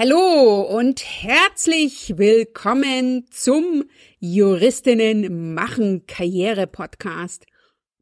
Hallo 0.00 0.60
und 0.60 1.02
herzlich 1.04 2.18
willkommen 2.18 3.26
zum 3.32 3.82
Juristinnen 4.20 5.54
machen 5.54 6.06
Karriere 6.06 6.68
Podcast 6.68 7.46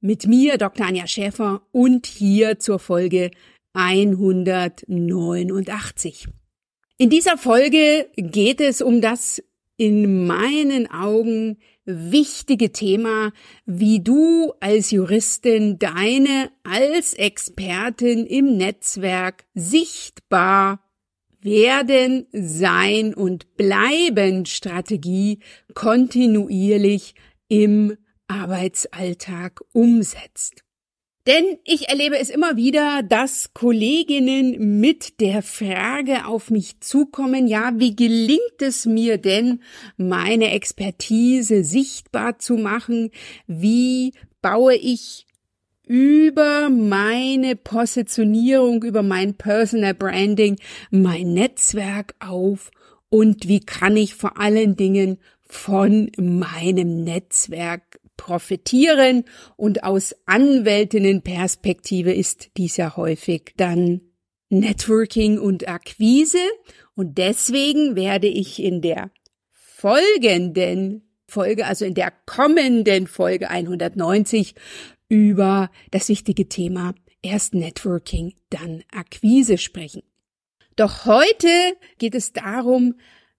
mit 0.03 0.27
mir, 0.27 0.59
Dr. 0.59 0.88
Anja 0.88 1.06
Schäfer 1.06 1.62
und 1.72 2.04
hier 2.04 2.59
zur 2.59 2.80
Folge 2.80 3.30
189. 3.72 6.29
In 6.98 7.09
dieser 7.09 7.38
Folge 7.38 8.11
geht 8.15 8.61
es 8.61 8.83
um 8.83 9.01
das 9.01 9.43
in 9.79 10.27
meinen 10.27 10.91
Augen 10.91 11.57
wichtige 11.87 12.73
Thema, 12.73 13.33
wie 13.65 14.01
du 14.01 14.53
als 14.61 14.91
Juristin 14.91 15.79
deine 15.79 16.51
als 16.63 17.15
Expertin 17.15 18.27
im 18.27 18.59
Netzwerk 18.59 19.47
sichtbar 19.55 20.86
werden, 21.47 22.27
sein 22.33 23.15
und 23.15 23.57
bleiben 23.57 24.45
Strategie 24.45 25.39
kontinuierlich 25.73 27.14
im 27.49 27.96
Arbeitsalltag 28.29 29.63
umsetzt. 29.73 30.67
Denn 31.27 31.59
ich 31.64 31.89
erlebe 31.89 32.17
es 32.19 32.31
immer 32.31 32.56
wieder, 32.56 33.03
dass 33.03 33.53
Kolleginnen 33.53 34.81
mit 34.81 35.20
der 35.20 35.42
Frage 35.42 36.27
auf 36.27 36.51
mich 36.51 36.81
zukommen, 36.81 37.48
ja, 37.48 37.73
wie 37.77 37.97
gelingt 37.97 38.61
es 38.61 38.87
mir 38.87 39.19
denn, 39.19 39.61
meine 39.97 40.53
Expertise 40.53 41.65
sichtbar 41.65 42.39
zu 42.39 42.56
machen? 42.56 43.11
Wie 43.48 44.12
baue 44.41 44.77
ich 44.77 45.25
über 45.86 46.69
meine 46.69 47.56
Positionierung, 47.56 48.83
über 48.83 49.03
mein 49.03 49.34
Personal 49.34 49.95
Branding, 49.95 50.56
mein 50.91 51.33
Netzwerk 51.33 52.14
auf 52.19 52.70
und 53.09 53.48
wie 53.48 53.61
kann 53.61 53.97
ich 53.97 54.14
vor 54.14 54.39
allen 54.39 54.77
Dingen 54.77 55.19
von 55.41 56.11
meinem 56.19 57.05
Netzwerk 57.05 58.01
profitieren. 58.17 59.25
Und 59.57 59.84
aus 59.84 60.14
Anwältinnenperspektive 60.27 62.12
ist 62.12 62.51
dies 62.57 62.77
ja 62.77 62.97
häufig 62.97 63.55
dann 63.57 64.01
Networking 64.48 65.39
und 65.39 65.69
Akquise. 65.69 66.39
Und 66.95 67.19
deswegen 67.19 67.95
werde 67.95 68.27
ich 68.27 68.62
in 68.62 68.81
der 68.83 69.11
folgenden 69.51 71.03
Folge, 71.29 71.67
also 71.67 71.84
in 71.84 71.95
der 71.95 72.12
kommenden 72.25 73.07
Folge 73.07 73.51
190 73.51 74.55
über 75.09 75.71
das 75.91 76.09
wichtige 76.09 76.49
Thema 76.49 76.95
erst 77.23 77.55
Networking, 77.55 78.35
dann 78.51 78.85
Akquise 78.93 79.59
sprechen. 79.59 80.03
Doch 80.77 81.07
heute 81.07 81.48
geht 81.98 82.15
es 82.15 82.33
darum, 82.33 82.95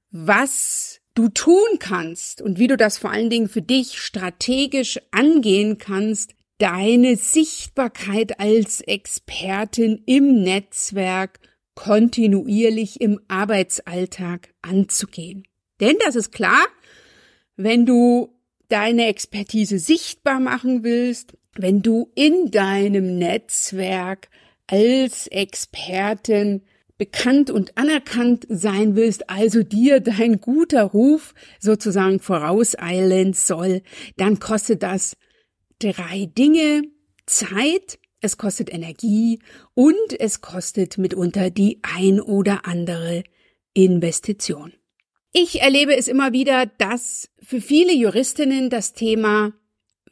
was 0.09 1.00
du 1.14 1.30
tun 1.30 1.80
kannst 1.80 2.42
und 2.42 2.59
wie 2.59 2.68
du 2.68 2.78
das 2.78 2.98
vor 2.98 3.12
allen 3.12 3.30
Dingen 3.30 3.50
für 3.50 3.62
dich 3.62 4.00
strategisch 4.00 5.00
angehen 5.12 5.78
kannst, 5.78 6.34
deine 6.58 7.16
Sichtbarkeit 7.16 8.40
als 8.40 8.81
Expertin 8.81 10.02
im 10.06 10.42
Netzwerk 10.42 11.40
kontinuierlich 11.76 13.02
im 13.02 13.20
Arbeitsalltag 13.28 14.54
anzugehen. 14.64 15.44
Denn 15.80 15.96
das 16.04 16.16
ist 16.16 16.31
klar, 16.31 16.66
wenn 17.56 17.86
du 17.86 18.36
deine 18.70 19.08
Expertise 19.08 19.78
sichtbar 19.78 20.40
machen 20.40 20.84
willst, 20.84 21.38
wenn 21.58 21.81
du 21.81 22.11
in 22.16 22.52
deinem 22.52 23.17
Netzwerk 23.17 24.30
als 24.67 25.27
Expertin 25.27 26.61
bekannt 26.97 27.50
und 27.50 27.77
anerkannt 27.77 28.45
sein 28.50 28.95
willst, 28.95 29.30
also 29.30 29.63
dir 29.63 30.00
dein 30.00 30.41
guter 30.41 30.83
Ruf 30.83 31.33
sozusagen 31.59 32.19
vorauseilen 32.19 33.33
soll, 33.33 33.81
dann 34.17 34.39
kostet 34.39 34.83
das 34.83 35.16
drei 35.80 36.25
Dinge, 36.38 36.84
Zeit, 37.28 38.00
es 38.19 38.38
kostet 38.38 38.73
Energie 38.73 39.40
und 39.73 40.19
es 40.19 40.41
kostet 40.41 40.97
mitunter 40.97 41.50
die 41.50 41.79
ein 41.84 42.19
oder 42.19 42.66
andere 42.66 43.23
Investition. 43.73 44.73
Ich 45.34 45.62
erlebe 45.62 45.96
es 45.96 46.07
immer 46.07 46.34
wieder, 46.34 46.66
dass 46.66 47.29
für 47.38 47.62
viele 47.62 47.94
Juristinnen 47.94 48.69
das 48.72 48.94
Thema 48.94 49.53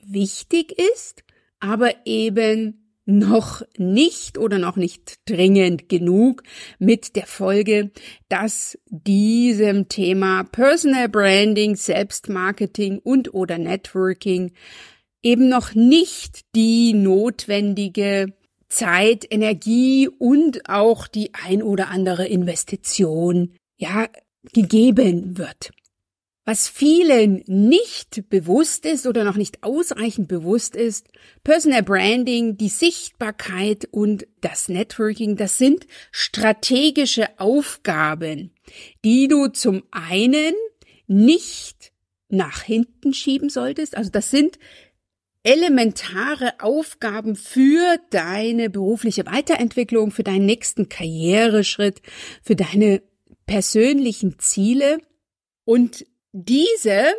wichtig 0.04 0.76
ist, 0.94 1.25
aber 1.66 1.92
eben 2.06 2.82
noch 3.08 3.62
nicht 3.78 4.38
oder 4.38 4.58
noch 4.58 4.78
nicht 4.78 5.20
dringend 5.26 5.90
genug 5.90 6.44
mit 6.80 7.16
der 7.16 7.28
Folge, 7.28 7.92
dass 8.30 8.78
diesem 8.90 9.88
Thema 9.90 10.44
Personal 10.44 11.10
Branding, 11.10 11.76
Selbstmarketing 11.76 13.00
und 13.00 13.34
oder 13.34 13.58
Networking 13.58 14.54
eben 15.22 15.50
noch 15.50 15.76
nicht 15.76 16.42
die 16.56 16.94
notwendige 16.94 18.34
Zeit, 18.70 19.26
Energie 19.30 20.08
und 20.08 20.68
auch 20.70 21.08
die 21.08 21.32
ein 21.34 21.62
oder 21.62 21.90
andere 21.90 22.28
Investition, 22.28 23.54
ja, 23.78 24.08
gegeben 24.54 25.38
wird. 25.38 25.72
Was 26.48 26.68
vielen 26.68 27.44
nicht 27.48 28.30
bewusst 28.30 28.86
ist 28.86 29.08
oder 29.08 29.24
noch 29.24 29.36
nicht 29.36 29.64
ausreichend 29.64 30.28
bewusst 30.28 30.76
ist, 30.76 31.08
Personal 31.44 31.82
Branding, 31.82 32.56
die 32.56 32.70
Sichtbarkeit 32.70 33.88
und 33.90 34.28
das 34.42 34.70
Networking, 34.70 35.38
das 35.38 35.58
sind 35.58 35.88
strategische 36.12 37.40
Aufgaben, 37.40 38.54
die 39.04 39.28
du 39.28 39.48
zum 39.48 39.84
einen 39.90 40.54
nicht 41.08 41.92
nach 42.30 42.62
hinten 42.62 43.16
schieben 43.16 43.50
solltest. 43.50 43.98
Also 43.98 44.12
das 44.12 44.30
sind 44.30 44.60
elementare 45.42 46.54
Aufgaben 46.60 47.36
für 47.36 47.98
deine 48.12 48.70
berufliche 48.70 49.26
Weiterentwicklung, 49.26 50.12
für 50.12 50.24
deinen 50.24 50.46
nächsten 50.46 50.90
Karriereschritt, 50.90 52.04
für 52.44 52.56
deine 52.56 53.02
persönlichen 53.48 54.38
Ziele. 54.38 55.00
Und 55.64 56.06
diese 56.38 57.14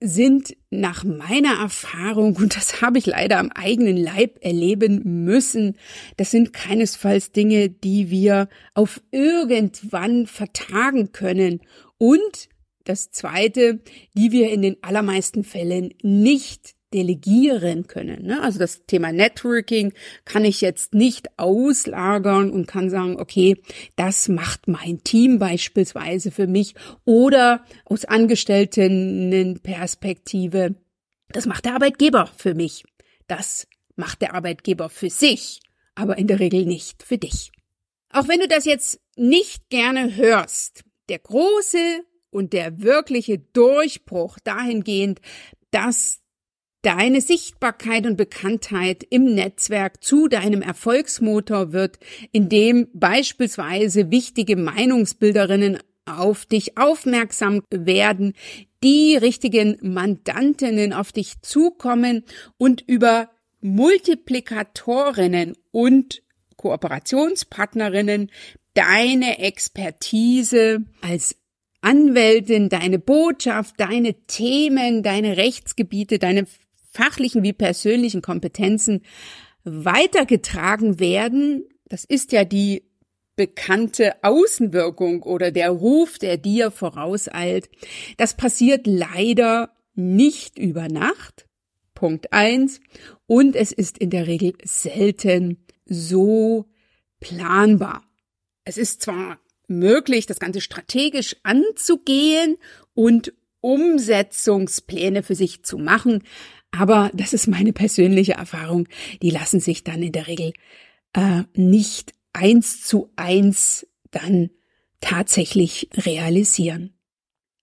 sind 0.00 0.56
nach 0.70 1.04
meiner 1.04 1.60
Erfahrung, 1.60 2.36
und 2.36 2.56
das 2.56 2.80
habe 2.80 2.96
ich 2.96 3.04
leider 3.04 3.38
am 3.38 3.50
eigenen 3.50 3.98
Leib 3.98 4.38
erleben 4.40 5.24
müssen, 5.24 5.76
das 6.16 6.30
sind 6.30 6.54
keinesfalls 6.54 7.32
Dinge, 7.32 7.68
die 7.68 8.08
wir 8.08 8.48
auf 8.72 9.02
irgendwann 9.10 10.26
vertagen 10.26 11.12
können. 11.12 11.60
Und 11.98 12.48
das 12.84 13.10
Zweite, 13.10 13.80
die 14.14 14.32
wir 14.32 14.50
in 14.50 14.62
den 14.62 14.82
allermeisten 14.82 15.44
Fällen 15.44 15.92
nicht 16.02 16.74
delegieren 16.92 17.86
können. 17.86 18.26
Ne? 18.26 18.42
Also 18.42 18.58
das 18.58 18.84
Thema 18.86 19.12
Networking 19.12 19.92
kann 20.24 20.44
ich 20.44 20.60
jetzt 20.60 20.92
nicht 20.94 21.38
auslagern 21.38 22.50
und 22.50 22.66
kann 22.66 22.90
sagen, 22.90 23.20
okay, 23.20 23.62
das 23.96 24.28
macht 24.28 24.66
mein 24.68 25.02
Team 25.04 25.38
beispielsweise 25.38 26.30
für 26.30 26.46
mich 26.46 26.74
oder 27.04 27.62
aus 27.84 28.06
Angestelltenperspektive, 28.06 30.74
das 31.30 31.44
macht 31.46 31.66
der 31.66 31.74
Arbeitgeber 31.74 32.30
für 32.36 32.54
mich. 32.54 32.84
Das 33.26 33.66
macht 33.96 34.22
der 34.22 34.34
Arbeitgeber 34.34 34.88
für 34.88 35.10
sich, 35.10 35.60
aber 35.94 36.16
in 36.16 36.26
der 36.26 36.40
Regel 36.40 36.64
nicht 36.64 37.02
für 37.02 37.18
dich. 37.18 37.52
Auch 38.10 38.28
wenn 38.28 38.40
du 38.40 38.48
das 38.48 38.64
jetzt 38.64 38.98
nicht 39.16 39.68
gerne 39.68 40.16
hörst, 40.16 40.84
der 41.10 41.18
große 41.18 42.00
und 42.30 42.54
der 42.54 42.82
wirkliche 42.82 43.38
Durchbruch 43.38 44.38
dahingehend, 44.42 45.20
dass 45.70 46.22
deine 46.82 47.20
Sichtbarkeit 47.20 48.06
und 48.06 48.16
Bekanntheit 48.16 49.04
im 49.10 49.34
Netzwerk 49.34 50.02
zu 50.02 50.28
deinem 50.28 50.62
Erfolgsmotor 50.62 51.72
wird, 51.72 51.98
indem 52.32 52.88
beispielsweise 52.92 54.10
wichtige 54.10 54.56
Meinungsbilderinnen 54.56 55.78
auf 56.06 56.46
dich 56.46 56.78
aufmerksam 56.78 57.62
werden, 57.70 58.34
die 58.82 59.16
richtigen 59.16 59.76
Mandantinnen 59.82 60.92
auf 60.92 61.12
dich 61.12 61.42
zukommen 61.42 62.24
und 62.56 62.82
über 62.86 63.28
Multiplikatorinnen 63.60 65.56
und 65.72 66.22
Kooperationspartnerinnen 66.56 68.30
deine 68.74 69.38
Expertise 69.40 70.84
als 71.00 71.36
Anwältin, 71.80 72.68
deine 72.68 72.98
Botschaft, 72.98 73.74
deine 73.78 74.14
Themen, 74.26 75.02
deine 75.02 75.36
Rechtsgebiete, 75.36 76.18
deine 76.18 76.46
fachlichen 76.88 77.42
wie 77.42 77.52
persönlichen 77.52 78.22
Kompetenzen 78.22 79.02
weitergetragen 79.64 80.98
werden. 80.98 81.64
Das 81.86 82.04
ist 82.04 82.32
ja 82.32 82.44
die 82.44 82.88
bekannte 83.36 84.22
Außenwirkung 84.22 85.22
oder 85.22 85.50
der 85.52 85.70
Ruf, 85.70 86.18
der 86.18 86.36
dir 86.36 86.70
vorauseilt. 86.70 87.70
Das 88.16 88.36
passiert 88.36 88.86
leider 88.86 89.70
nicht 89.94 90.58
über 90.58 90.88
Nacht. 90.88 91.46
Punkt 91.94 92.32
eins. 92.32 92.80
Und 93.26 93.56
es 93.56 93.72
ist 93.72 93.98
in 93.98 94.10
der 94.10 94.26
Regel 94.26 94.54
selten 94.64 95.64
so 95.84 96.66
planbar. 97.20 98.04
Es 98.64 98.76
ist 98.76 99.02
zwar 99.02 99.38
möglich, 99.68 100.26
das 100.26 100.40
Ganze 100.40 100.60
strategisch 100.60 101.36
anzugehen 101.42 102.56
und 102.94 103.32
Umsetzungspläne 103.60 105.22
für 105.22 105.34
sich 105.34 105.64
zu 105.64 105.78
machen. 105.78 106.22
Aber 106.70 107.10
das 107.14 107.32
ist 107.32 107.46
meine 107.46 107.72
persönliche 107.72 108.34
Erfahrung. 108.34 108.88
Die 109.22 109.30
lassen 109.30 109.60
sich 109.60 109.84
dann 109.84 110.02
in 110.02 110.12
der 110.12 110.26
Regel 110.26 110.52
äh, 111.14 111.42
nicht 111.54 112.14
eins 112.32 112.82
zu 112.82 113.10
eins 113.16 113.86
dann 114.10 114.50
tatsächlich 115.00 115.88
realisieren. 115.94 116.94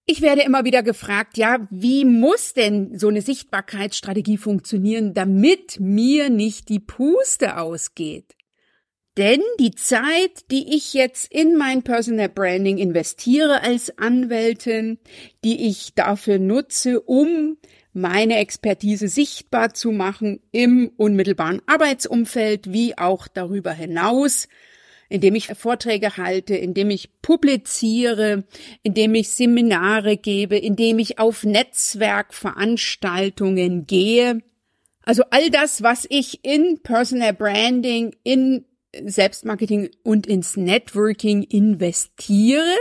Ich 0.07 0.22
werde 0.22 0.44
immer 0.44 0.66
wieder 0.66 0.84
gefragt, 0.84 1.38
ja, 1.38 1.68
wie 1.72 2.06
muss 2.06 2.54
denn 2.54 2.98
so 2.98 3.07
eine 3.07 3.24
Sichtbarkeitsstrategie 3.24 4.38
funktionieren, 4.38 5.16
damit 5.16 5.80
mir 5.80 6.30
nicht 6.30 6.69
die 6.69 6.80
Puste 6.80 7.58
ausgeht? 7.58 8.36
Denn 9.18 9.42
die 9.60 9.72
Zeit, 9.72 10.51
die 10.51 10.75
ich 10.75 10.94
jetzt 10.94 11.31
in 11.31 11.56
mein 11.56 11.84
Personal 11.84 12.30
Branding 12.30 12.78
investiere 12.78 13.63
als 13.63 13.98
Anwältin, 13.98 15.00
die 15.44 15.68
ich 15.68 15.96
dafür 15.96 16.38
nutze, 16.38 17.00
um 17.00 17.58
meine 17.96 18.38
Expertise 18.38 19.08
sichtbar 19.08 19.74
zu 19.74 19.92
machen 19.92 20.42
im 20.52 20.92
unmittelbaren 20.98 21.64
Arbeitsumfeld 21.66 22.72
wie 22.72 22.96
auch 22.98 23.28
darüber 23.28 23.72
hinaus, 23.72 24.48
indem 25.08 25.36
ich 25.36 25.48
Vorträge 25.48 26.18
halte, 26.18 26.56
indem 26.56 26.90
ich 26.90 27.22
publiziere, 27.22 28.44
indem 28.84 29.16
ich 29.16 29.30
Seminare 29.30 30.18
gebe, 30.18 30.58
indem 30.58 31.00
ich 31.00 31.20
auf 31.20 31.46
Netzwerkveranstaltungen 31.46 33.88
gehe. 33.88 34.42
Also 35.04 35.24
all 35.30 35.50
das, 35.50 35.82
was 35.82 36.06
ich 36.10 36.44
in 36.44 36.82
Personal 36.84 37.32
Branding, 37.34 38.14
in 38.24 38.66
Selbstmarketing 39.04 39.90
und 40.04 40.28
ins 40.28 40.58
Networking 40.58 41.44
investiere, 41.44 42.76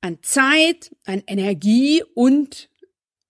an 0.00 0.18
Zeit, 0.22 0.94
an 1.04 1.22
Energie 1.26 2.02
und 2.14 2.70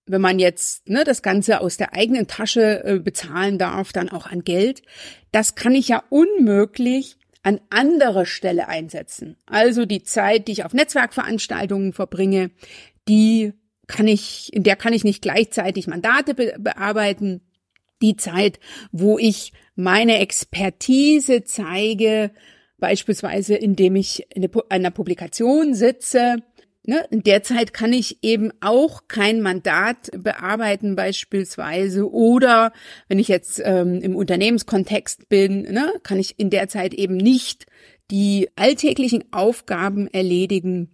wenn 0.05 0.21
man 0.21 0.39
jetzt 0.39 0.87
ne, 0.87 1.03
das 1.03 1.21
Ganze 1.21 1.61
aus 1.61 1.77
der 1.77 1.93
eigenen 1.93 2.27
Tasche 2.27 2.83
äh, 2.83 2.99
bezahlen 2.99 3.57
darf, 3.57 3.91
dann 3.91 4.09
auch 4.09 4.27
an 4.27 4.43
Geld, 4.43 4.81
das 5.31 5.55
kann 5.55 5.75
ich 5.75 5.87
ja 5.87 6.03
unmöglich 6.09 7.17
an 7.43 7.61
anderer 7.69 8.25
Stelle 8.25 8.67
einsetzen. 8.67 9.37
Also 9.45 9.85
die 9.85 10.03
Zeit, 10.03 10.47
die 10.47 10.53
ich 10.53 10.65
auf 10.65 10.73
Netzwerkveranstaltungen 10.73 11.93
verbringe, 11.93 12.51
die 13.07 13.53
kann 13.87 14.07
ich, 14.07 14.51
in 14.53 14.63
der 14.63 14.75
kann 14.75 14.93
ich 14.93 15.03
nicht 15.03 15.21
gleichzeitig 15.21 15.87
Mandate 15.87 16.33
be 16.33 16.55
bearbeiten. 16.57 17.41
Die 18.01 18.17
Zeit, 18.17 18.59
wo 18.91 19.17
ich 19.17 19.53
meine 19.75 20.19
Expertise 20.19 21.43
zeige, 21.43 22.31
beispielsweise 22.77 23.55
indem 23.55 23.95
ich 23.95 24.25
in 24.35 24.49
einer 24.69 24.91
Publikation 24.91 25.73
sitze, 25.73 26.37
Ne, 26.87 27.03
in 27.09 27.23
der 27.23 27.41
Zeit 27.41 27.73
kann 27.73 27.93
ich 27.93 28.19
eben 28.21 28.51
auch 28.61 29.07
kein 29.07 29.41
Mandat 29.41 30.11
bearbeiten 30.15 30.95
beispielsweise 30.95 32.11
oder 32.11 32.73
wenn 33.07 33.17
ich 33.17 33.27
jetzt 33.27 33.59
ähm, 33.63 34.01
im 34.01 34.15
Unternehmenskontext 34.15 35.27
bin, 35.27 35.63
ne, 35.63 35.91
kann 36.03 36.19
ich 36.19 36.37
in 36.37 36.51
der 36.51 36.67
Zeit 36.67 36.93
eben 36.93 37.17
nicht 37.17 37.65
die 38.11 38.49
alltäglichen 38.55 39.23
Aufgaben 39.31 40.05
erledigen, 40.05 40.91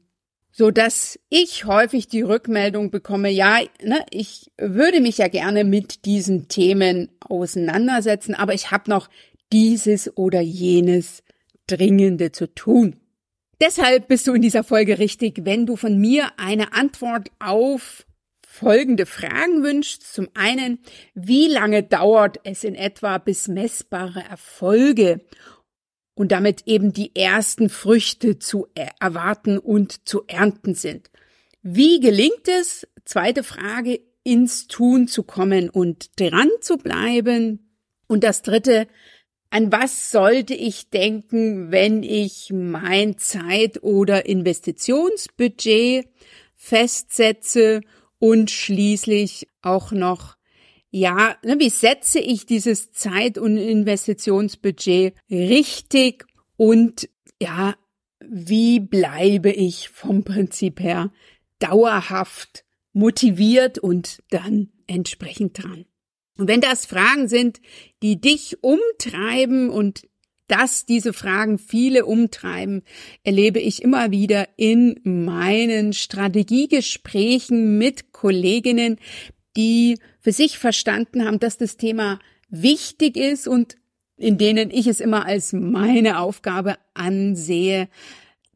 so 0.53 0.71
dass 0.71 1.19
ich 1.27 1.65
häufig 1.65 2.07
die 2.07 2.21
Rückmeldung 2.21 2.89
bekomme, 2.89 3.29
ja, 3.29 3.59
ne, 3.83 4.05
ich 4.11 4.49
würde 4.57 5.01
mich 5.01 5.17
ja 5.17 5.27
gerne 5.27 5.65
mit 5.65 6.05
diesen 6.05 6.47
Themen 6.47 7.09
auseinandersetzen, 7.19 8.33
aber 8.33 8.53
ich 8.53 8.71
habe 8.71 8.89
noch 8.89 9.09
dieses 9.51 10.15
oder 10.15 10.39
jenes 10.39 11.21
Dringende 11.67 12.31
zu 12.31 12.53
tun. 12.53 13.00
Deshalb 13.61 14.07
bist 14.07 14.25
du 14.25 14.33
in 14.33 14.41
dieser 14.41 14.63
Folge 14.63 14.97
richtig, 14.97 15.45
wenn 15.45 15.67
du 15.67 15.75
von 15.75 15.95
mir 15.99 16.31
eine 16.37 16.73
Antwort 16.73 17.29
auf 17.37 18.07
folgende 18.43 19.05
Fragen 19.05 19.63
wünschst. 19.63 20.01
Zum 20.01 20.29
einen, 20.33 20.79
wie 21.13 21.47
lange 21.47 21.83
dauert 21.83 22.39
es 22.43 22.63
in 22.63 22.73
etwa, 22.73 23.19
bis 23.19 23.47
messbare 23.47 24.23
Erfolge 24.27 25.21
und 26.15 26.31
damit 26.31 26.63
eben 26.65 26.91
die 26.91 27.15
ersten 27.15 27.69
Früchte 27.69 28.39
zu 28.39 28.65
erwarten 28.99 29.59
und 29.59 30.09
zu 30.09 30.23
ernten 30.25 30.73
sind? 30.73 31.11
Wie 31.61 31.99
gelingt 31.99 32.47
es, 32.47 32.87
zweite 33.05 33.43
Frage, 33.43 34.01
ins 34.23 34.67
Tun 34.67 35.07
zu 35.07 35.21
kommen 35.21 35.69
und 35.69 36.19
dran 36.19 36.49
zu 36.61 36.77
bleiben? 36.77 37.77
Und 38.07 38.23
das 38.23 38.41
dritte, 38.41 38.87
an 39.51 39.71
was 39.71 40.11
sollte 40.11 40.53
ich 40.53 40.89
denken, 40.89 41.71
wenn 41.71 42.03
ich 42.03 42.51
mein 42.51 43.17
Zeit- 43.17 43.83
oder 43.83 44.25
Investitionsbudget 44.25 46.07
festsetze 46.55 47.81
und 48.17 48.49
schließlich 48.49 49.47
auch 49.61 49.91
noch 49.91 50.37
ja, 50.93 51.37
ne, 51.43 51.57
wie 51.57 51.69
setze 51.69 52.19
ich 52.19 52.45
dieses 52.45 52.91
Zeit- 52.91 53.37
und 53.37 53.55
Investitionsbudget 53.57 55.15
richtig 55.29 56.25
und 56.57 57.09
ja, 57.41 57.75
wie 58.19 58.81
bleibe 58.81 59.51
ich 59.51 59.89
vom 59.89 60.23
Prinzip 60.23 60.81
her 60.81 61.11
dauerhaft 61.59 62.65
motiviert 62.93 63.79
und 63.79 64.21
dann 64.29 64.69
entsprechend 64.87 65.63
dran? 65.63 65.85
Und 66.37 66.47
wenn 66.47 66.61
das 66.61 66.85
Fragen 66.85 67.27
sind, 67.27 67.59
die 68.01 68.19
dich 68.19 68.57
umtreiben 68.61 69.69
und 69.69 70.07
dass 70.47 70.85
diese 70.85 71.13
Fragen 71.13 71.57
viele 71.59 72.05
umtreiben, 72.05 72.83
erlebe 73.23 73.59
ich 73.59 73.81
immer 73.81 74.11
wieder 74.11 74.49
in 74.57 74.99
meinen 75.03 75.93
Strategiegesprächen 75.93 77.77
mit 77.77 78.11
Kolleginnen, 78.11 78.97
die 79.55 79.97
für 80.19 80.33
sich 80.33 80.57
verstanden 80.57 81.25
haben, 81.25 81.39
dass 81.39 81.57
das 81.57 81.77
Thema 81.77 82.19
wichtig 82.49 83.15
ist 83.15 83.47
und 83.47 83.77
in 84.17 84.37
denen 84.37 84.71
ich 84.71 84.87
es 84.87 84.99
immer 84.99 85.25
als 85.25 85.53
meine 85.53 86.19
Aufgabe 86.19 86.75
ansehe, 86.93 87.87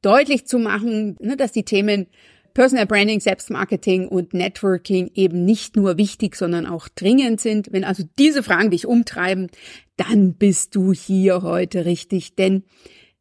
deutlich 0.01 0.45
zu 0.45 0.59
machen, 0.59 1.15
ne, 1.19 1.37
dass 1.37 1.53
die 1.53 1.63
Themen 1.63 2.07
Personal 2.55 2.85
Branding, 2.85 3.19
Selbstmarketing 3.19 4.07
und 4.07 4.33
Networking 4.33 5.11
eben 5.13 5.43
nicht 5.43 5.75
nur 5.75 5.97
wichtig, 5.97 6.37
sondern 6.37 6.65
auch 6.65 6.87
dringend 6.87 7.41
sind. 7.41 7.71
Wenn 7.73 7.83
also 7.83 8.03
diese 8.17 8.43
Fragen 8.43 8.71
dich 8.71 8.87
umtreiben, 8.87 9.51
dann 9.97 10.35
bist 10.35 10.73
du 10.73 10.93
hier 10.93 11.43
heute 11.43 11.85
richtig, 11.85 12.35
denn 12.35 12.63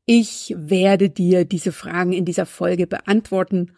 ich 0.06 0.54
werde 0.56 1.10
dir 1.10 1.44
diese 1.44 1.72
Fragen 1.72 2.12
in 2.12 2.24
dieser 2.24 2.46
Folge 2.46 2.86
beantworten 2.86 3.72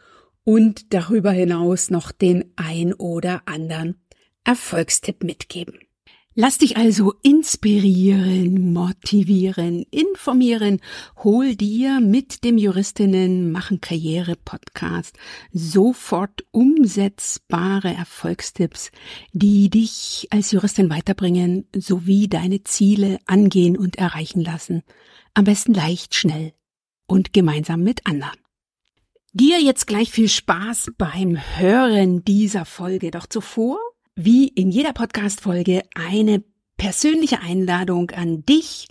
und 0.45 0.93
darüber 0.93 1.31
hinaus 1.31 1.89
noch 1.89 2.13
den 2.13 2.53
ein 2.57 2.93
oder 2.93 3.43
anderen 3.47 3.97
Erfolgstipp 4.45 5.25
mitgeben. 5.25 5.86
Lass 6.39 6.59
dich 6.59 6.77
also 6.77 7.15
inspirieren, 7.23 8.75
motivieren, 8.75 9.87
informieren. 9.91 10.83
Hol 11.25 11.57
dir 11.57 12.01
mit 12.01 12.45
dem 12.45 12.59
Juristinnen 12.59 13.51
machen 13.51 13.81
Karriere 13.81 14.37
Podcast 14.37 15.17
sofort 15.55 16.45
umsetzbare 16.51 17.95
Erfolgstipps, 17.95 18.91
die 19.33 19.71
dich 19.71 20.29
als 20.29 20.53
Juristin 20.53 20.91
weiterbringen 20.91 21.67
sowie 21.75 22.29
deine 22.29 22.63
Ziele 22.65 23.19
angehen 23.25 23.79
und 23.79 23.97
erreichen 23.97 24.43
lassen. 24.43 24.83
Am 25.33 25.45
besten 25.45 25.73
leicht, 25.73 26.15
schnell 26.15 26.53
und 27.07 27.33
gemeinsam 27.33 27.83
mit 27.83 28.07
anderen. 28.07 28.39
Dir 29.33 29.63
jetzt 29.63 29.87
gleich 29.87 30.11
viel 30.11 30.29
Spaß 30.29 30.93
beim 30.99 31.39
Hören 31.57 32.27
dieser 32.27 32.67
Folge. 32.67 33.11
Doch 33.11 33.27
zuvor 33.27 33.79
wie 34.17 34.49
in 34.49 34.71
jeder 34.71 34.95
Podcast-Folge 34.95 35.83
eine 35.95 36.43
persönliche 36.79 37.41
Einladung 37.41 38.11
an 38.13 38.45
dich 38.47 38.89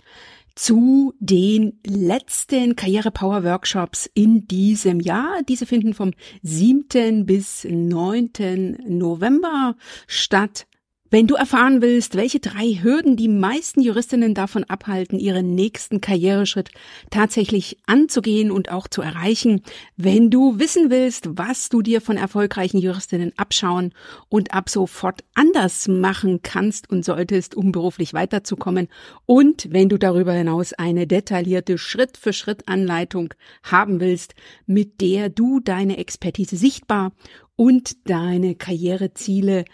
zu 0.54 1.14
den 1.18 1.80
letzten 1.84 2.76
Karriere 2.76 3.10
Power 3.10 3.42
Workshops 3.42 4.08
in 4.14 4.46
diesem 4.46 5.00
Jahr. 5.00 5.42
Diese 5.48 5.66
finden 5.66 5.94
vom 5.94 6.12
7. 6.42 7.26
bis 7.26 7.66
9. 7.68 8.78
November 8.86 9.76
statt. 10.06 10.68
Wenn 11.08 11.28
du 11.28 11.36
erfahren 11.36 11.82
willst, 11.82 12.16
welche 12.16 12.40
drei 12.40 12.80
Hürden 12.82 13.16
die 13.16 13.28
meisten 13.28 13.80
Juristinnen 13.80 14.34
davon 14.34 14.64
abhalten, 14.64 15.20
ihren 15.20 15.54
nächsten 15.54 16.00
Karriereschritt 16.00 16.72
tatsächlich 17.10 17.78
anzugehen 17.86 18.50
und 18.50 18.72
auch 18.72 18.88
zu 18.88 19.02
erreichen, 19.02 19.62
wenn 19.96 20.30
du 20.30 20.58
wissen 20.58 20.90
willst, 20.90 21.28
was 21.38 21.68
du 21.68 21.80
dir 21.80 22.00
von 22.00 22.16
erfolgreichen 22.16 22.78
Juristinnen 22.78 23.32
abschauen 23.36 23.94
und 24.28 24.52
ab 24.52 24.68
sofort 24.68 25.22
anders 25.34 25.86
machen 25.86 26.40
kannst 26.42 26.90
und 26.90 27.04
solltest, 27.04 27.54
um 27.54 27.70
beruflich 27.70 28.12
weiterzukommen, 28.12 28.88
und 29.26 29.68
wenn 29.70 29.88
du 29.88 29.98
darüber 29.98 30.32
hinaus 30.32 30.72
eine 30.72 31.06
detaillierte 31.06 31.78
Schritt-für-Schritt-Anleitung 31.78 33.32
haben 33.62 34.00
willst, 34.00 34.34
mit 34.66 35.00
der 35.00 35.28
du 35.28 35.60
deine 35.60 35.98
Expertise 35.98 36.56
sichtbar 36.56 37.12
und 37.56 38.08
deine 38.08 38.54
Karriereziele 38.54 39.64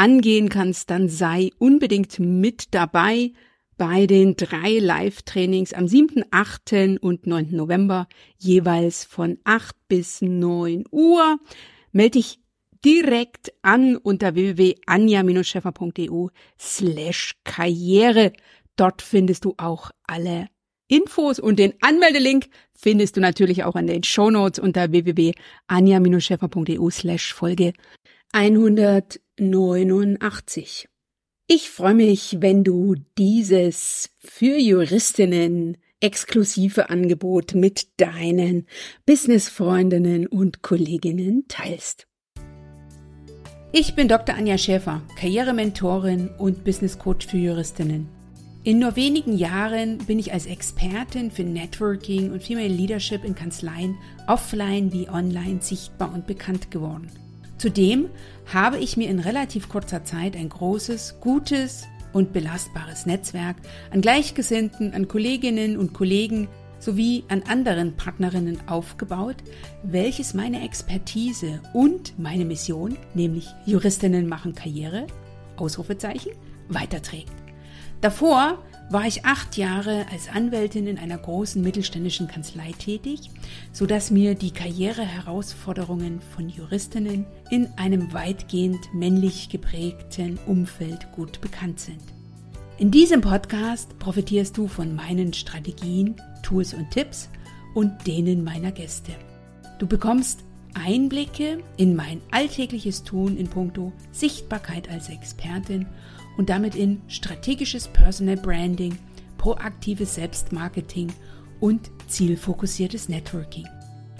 angehen 0.00 0.48
kannst, 0.48 0.88
dann 0.88 1.10
sei 1.10 1.50
unbedingt 1.58 2.18
mit 2.18 2.72
dabei 2.74 3.32
bei 3.76 4.06
den 4.06 4.34
drei 4.34 4.78
Live-Trainings 4.78 5.74
am 5.74 5.86
7., 5.86 6.24
8. 6.30 6.98
und 7.02 7.26
9. 7.26 7.50
November 7.50 8.08
jeweils 8.38 9.04
von 9.04 9.36
8 9.44 9.76
bis 9.88 10.22
9 10.22 10.84
Uhr. 10.90 11.38
Melde 11.92 12.12
dich 12.12 12.40
direkt 12.82 13.52
an 13.60 13.96
unter 13.96 14.34
www.anja-scheffer.eu 14.34 16.28
slash 16.58 17.34
karriere. 17.44 18.32
Dort 18.76 19.02
findest 19.02 19.44
du 19.44 19.52
auch 19.58 19.90
alle 20.06 20.46
Infos 20.88 21.38
und 21.38 21.58
den 21.58 21.74
Anmeldelink 21.82 22.46
findest 22.72 23.18
du 23.18 23.20
natürlich 23.20 23.64
auch 23.64 23.76
in 23.76 23.86
den 23.86 24.02
Shownotes 24.02 24.58
unter 24.58 24.92
www.anja-scheffer.eu 24.92 26.88
slash 26.90 27.34
Folge 27.34 27.74
189. 29.40 30.88
Ich 31.46 31.70
freue 31.70 31.94
mich, 31.94 32.36
wenn 32.40 32.62
du 32.62 32.94
dieses 33.16 34.10
für 34.18 34.58
Juristinnen 34.58 35.78
exklusive 36.00 36.90
Angebot 36.90 37.54
mit 37.54 37.88
deinen 37.96 38.66
Businessfreundinnen 39.06 40.26
und 40.26 40.62
Kolleginnen 40.62 41.46
teilst. 41.48 42.06
Ich 43.72 43.94
bin 43.94 44.08
Dr. 44.08 44.34
Anja 44.34 44.58
Schäfer, 44.58 45.02
Karrierementorin 45.18 46.28
und 46.38 46.64
Business 46.64 46.98
Coach 46.98 47.26
für 47.26 47.38
Juristinnen. 47.38 48.08
In 48.62 48.78
nur 48.78 48.94
wenigen 48.94 49.36
Jahren 49.38 49.98
bin 49.98 50.18
ich 50.18 50.34
als 50.34 50.44
Expertin 50.44 51.30
für 51.30 51.44
Networking 51.44 52.30
und 52.30 52.42
Female 52.42 52.68
Leadership 52.68 53.24
in 53.24 53.34
Kanzleien 53.34 53.96
offline 54.26 54.92
wie 54.92 55.08
online 55.08 55.62
sichtbar 55.62 56.12
und 56.12 56.26
bekannt 56.26 56.70
geworden. 56.70 57.10
Zudem 57.60 58.08
habe 58.50 58.78
ich 58.78 58.96
mir 58.96 59.10
in 59.10 59.18
relativ 59.18 59.68
kurzer 59.68 60.02
Zeit 60.02 60.34
ein 60.34 60.48
großes, 60.48 61.16
gutes 61.20 61.86
und 62.14 62.32
belastbares 62.32 63.04
Netzwerk 63.04 63.56
an 63.90 64.00
Gleichgesinnten, 64.00 64.94
an 64.94 65.08
Kolleginnen 65.08 65.76
und 65.76 65.92
Kollegen 65.92 66.48
sowie 66.78 67.22
an 67.28 67.42
anderen 67.42 67.98
Partnerinnen 67.98 68.66
aufgebaut, 68.66 69.36
welches 69.82 70.32
meine 70.32 70.64
Expertise 70.64 71.60
und 71.74 72.18
meine 72.18 72.46
Mission, 72.46 72.96
nämlich 73.12 73.46
Juristinnen 73.66 74.26
machen 74.26 74.54
Karriere, 74.54 75.06
Ausrufezeichen, 75.58 76.32
weiterträgt. 76.70 77.34
Davor 78.00 78.64
war 78.90 79.06
ich 79.06 79.24
acht 79.24 79.56
Jahre 79.56 80.06
als 80.10 80.28
Anwältin 80.28 80.88
in 80.88 80.98
einer 80.98 81.16
großen 81.16 81.62
mittelständischen 81.62 82.26
Kanzlei 82.26 82.72
tätig, 82.72 83.30
so 83.72 83.86
dass 83.86 84.10
mir 84.10 84.34
die 84.34 84.50
Karriereherausforderungen 84.50 86.20
von 86.20 86.48
Juristinnen 86.48 87.24
in 87.50 87.68
einem 87.76 88.12
weitgehend 88.12 88.92
männlich 88.92 89.48
geprägten 89.48 90.38
Umfeld 90.46 91.12
gut 91.12 91.40
bekannt 91.40 91.78
sind. 91.78 92.02
In 92.78 92.90
diesem 92.90 93.20
Podcast 93.20 93.96
profitierst 94.00 94.56
du 94.56 94.66
von 94.66 94.94
meinen 94.96 95.32
Strategien, 95.34 96.20
Tools 96.42 96.74
und 96.74 96.90
Tipps 96.90 97.28
und 97.74 98.08
denen 98.08 98.42
meiner 98.42 98.72
Gäste. 98.72 99.12
Du 99.78 99.86
bekommst 99.86 100.40
Einblicke 100.74 101.62
in 101.76 101.94
mein 101.94 102.20
alltägliches 102.32 103.04
Tun 103.04 103.36
in 103.36 103.48
puncto 103.48 103.92
Sichtbarkeit 104.10 104.88
als 104.90 105.08
Expertin 105.08 105.86
und 106.40 106.48
damit 106.48 106.74
in 106.74 107.02
strategisches 107.06 107.86
Personal 107.86 108.38
Branding, 108.38 108.96
proaktives 109.36 110.14
Selbstmarketing 110.14 111.12
und 111.60 111.90
zielfokussiertes 112.06 113.10
Networking. 113.10 113.66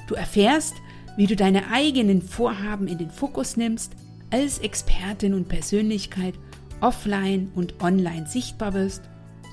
Du 0.06 0.16
erfährst, 0.16 0.74
wie 1.16 1.26
du 1.26 1.34
deine 1.34 1.70
eigenen 1.70 2.20
Vorhaben 2.20 2.88
in 2.88 2.98
den 2.98 3.08
Fokus 3.10 3.56
nimmst, 3.56 3.94
als 4.28 4.58
Expertin 4.58 5.32
und 5.32 5.48
Persönlichkeit 5.48 6.34
offline 6.82 7.50
und 7.54 7.82
online 7.82 8.26
sichtbar 8.26 8.74
wirst, 8.74 9.00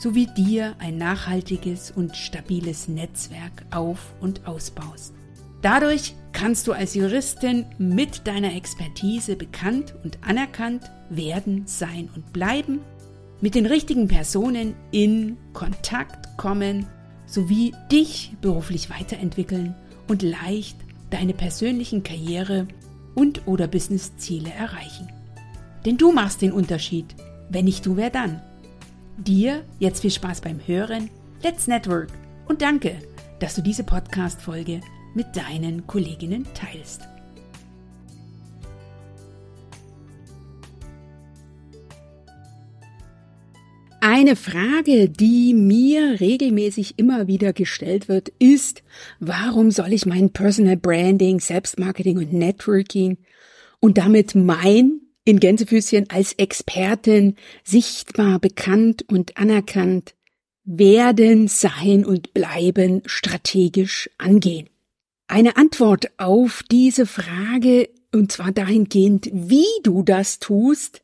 sowie 0.01 0.27
dir 0.35 0.75
ein 0.79 0.97
nachhaltiges 0.97 1.91
und 1.91 2.17
stabiles 2.17 2.89
Netzwerk 2.89 3.63
auf 3.71 4.13
und 4.19 4.45
ausbaust. 4.45 5.13
Dadurch 5.61 6.15
kannst 6.33 6.67
du 6.67 6.73
als 6.73 6.93
Juristin 6.93 7.65
mit 7.77 8.27
deiner 8.27 8.55
Expertise 8.55 9.35
bekannt 9.35 9.95
und 10.03 10.19
anerkannt 10.21 10.83
werden, 11.09 11.63
sein 11.65 12.09
und 12.15 12.31
bleiben, 12.31 12.81
mit 13.41 13.55
den 13.55 13.65
richtigen 13.65 14.07
Personen 14.07 14.75
in 14.91 15.37
Kontakt 15.53 16.37
kommen 16.37 16.87
sowie 17.25 17.73
dich 17.91 18.33
beruflich 18.41 18.89
weiterentwickeln 18.89 19.75
und 20.07 20.21
leicht 20.21 20.77
deine 21.09 21.33
persönlichen 21.33 22.03
Karriere 22.03 22.67
und 23.15 23.47
oder 23.47 23.67
Businessziele 23.67 24.49
erreichen. 24.51 25.09
Denn 25.85 25.97
du 25.97 26.11
machst 26.11 26.41
den 26.41 26.51
Unterschied. 26.51 27.15
Wenn 27.49 27.65
nicht 27.65 27.85
du, 27.85 27.95
wer 27.97 28.09
dann? 28.09 28.41
Dir 29.17 29.63
jetzt 29.79 30.01
viel 30.01 30.11
Spaß 30.11 30.41
beim 30.41 30.59
Hören. 30.65 31.09
Let's 31.43 31.67
Network 31.67 32.09
und 32.47 32.61
danke, 32.61 32.95
dass 33.39 33.55
du 33.55 33.61
diese 33.61 33.83
Podcast-Folge 33.83 34.81
mit 35.17 35.35
deinen 35.35 35.87
Kolleginnen 35.87 36.45
teilst. 36.53 37.01
Eine 43.99 44.35
Frage, 44.35 45.09
die 45.09 45.55
mir 45.55 46.19
regelmäßig 46.19 46.99
immer 46.99 47.27
wieder 47.27 47.51
gestellt 47.51 48.07
wird, 48.07 48.29
ist, 48.37 48.83
warum 49.19 49.71
soll 49.71 49.91
ich 49.91 50.05
mein 50.05 50.29
Personal 50.29 50.77
Branding, 50.77 51.39
Selbstmarketing 51.39 52.19
und 52.19 52.31
Networking 52.31 53.17
und 53.79 53.97
damit 53.97 54.35
mein 54.35 55.01
in 55.25 55.39
Gänsefüßchen 55.39 56.11
als 56.11 56.33
Expertin 56.33 57.35
sichtbar, 57.63 58.39
bekannt 58.39 59.03
und 59.09 59.35
anerkannt 59.35 60.13
werden, 60.63 61.47
sein 61.47 62.05
und 62.05 62.35
bleiben 62.35 63.01
strategisch 63.07 64.11
angehen? 64.19 64.69
Eine 65.27 65.57
Antwort 65.57 66.07
auf 66.17 66.63
diese 66.71 67.05
Frage, 67.05 67.89
und 68.13 68.31
zwar 68.31 68.51
dahingehend, 68.51 69.29
wie 69.31 69.65
du 69.83 70.03
das 70.03 70.39
tust, 70.39 71.01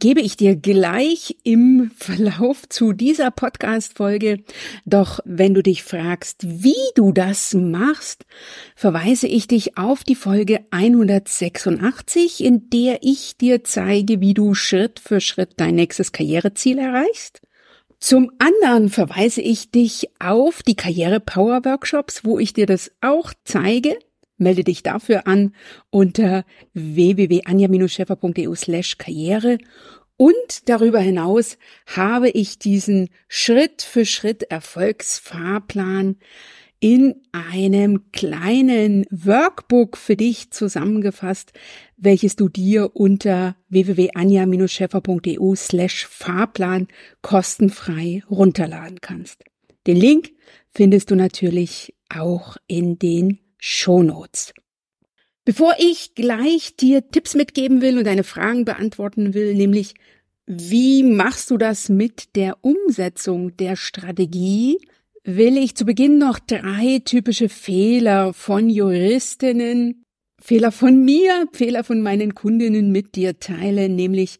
gebe 0.00 0.20
ich 0.20 0.36
dir 0.36 0.56
gleich 0.56 1.36
im 1.44 1.90
Verlauf 1.96 2.68
zu 2.68 2.92
dieser 2.92 3.30
Podcast-Folge. 3.30 4.44
Doch 4.84 5.20
wenn 5.24 5.54
du 5.54 5.62
dich 5.62 5.82
fragst, 5.82 6.42
wie 6.44 6.74
du 6.94 7.12
das 7.12 7.54
machst, 7.54 8.24
verweise 8.76 9.26
ich 9.26 9.46
dich 9.46 9.78
auf 9.78 10.04
die 10.04 10.14
Folge 10.14 10.66
186, 10.70 12.44
in 12.44 12.70
der 12.70 12.98
ich 13.02 13.36
dir 13.36 13.64
zeige, 13.64 14.20
wie 14.20 14.34
du 14.34 14.54
Schritt 14.54 15.00
für 15.00 15.20
Schritt 15.20 15.52
dein 15.56 15.74
nächstes 15.76 16.12
Karriereziel 16.12 16.78
erreichst. 16.78 17.40
Zum 18.06 18.32
anderen 18.38 18.90
verweise 18.90 19.40
ich 19.40 19.70
dich 19.70 20.10
auf 20.18 20.62
die 20.62 20.76
Karriere 20.76 21.20
Power 21.20 21.64
Workshops, 21.64 22.22
wo 22.22 22.38
ich 22.38 22.52
dir 22.52 22.66
das 22.66 22.92
auch 23.00 23.32
zeige. 23.44 23.98
Melde 24.36 24.62
dich 24.62 24.82
dafür 24.82 25.26
an 25.26 25.54
unter 25.88 26.44
www.anja-scheffer.eu 26.74 28.54
slash 28.56 28.98
karriere. 28.98 29.56
Und 30.18 30.68
darüber 30.68 30.98
hinaus 30.98 31.56
habe 31.86 32.28
ich 32.28 32.58
diesen 32.58 33.08
Schritt 33.26 33.80
für 33.80 34.04
Schritt 34.04 34.42
Erfolgsfahrplan 34.42 36.16
in 36.80 37.14
einem 37.32 38.10
kleinen 38.12 39.06
Workbook 39.10 39.96
für 39.96 40.16
dich 40.16 40.50
zusammengefasst, 40.50 41.52
welches 41.96 42.36
du 42.36 42.48
dir 42.48 42.94
unter 42.94 43.56
www.anja-scheffer.eu 43.68 45.54
slash 45.54 46.06
Fahrplan 46.06 46.88
kostenfrei 47.22 48.22
runterladen 48.28 49.00
kannst. 49.00 49.44
Den 49.86 49.96
Link 49.96 50.32
findest 50.70 51.10
du 51.10 51.16
natürlich 51.16 51.94
auch 52.08 52.56
in 52.66 52.98
den 52.98 53.38
Shownotes. 53.58 54.52
Bevor 55.44 55.74
ich 55.78 56.14
gleich 56.14 56.76
dir 56.76 57.10
Tipps 57.10 57.34
mitgeben 57.34 57.82
will 57.82 57.98
und 57.98 58.04
deine 58.04 58.24
Fragen 58.24 58.64
beantworten 58.64 59.34
will, 59.34 59.54
nämlich 59.54 59.94
wie 60.46 61.02
machst 61.02 61.50
du 61.50 61.56
das 61.56 61.88
mit 61.88 62.36
der 62.36 62.58
Umsetzung 62.62 63.56
der 63.56 63.76
Strategie, 63.76 64.78
will 65.24 65.56
ich 65.56 65.74
zu 65.74 65.84
Beginn 65.84 66.18
noch 66.18 66.38
drei 66.38 67.00
typische 67.04 67.48
Fehler 67.48 68.32
von 68.34 68.68
Juristinnen, 68.68 70.04
Fehler 70.40 70.70
von 70.70 71.02
mir, 71.04 71.48
Fehler 71.52 71.82
von 71.82 72.02
meinen 72.02 72.34
Kundinnen 72.34 72.92
mit 72.92 73.16
dir 73.16 73.38
teilen, 73.38 73.96
nämlich 73.96 74.38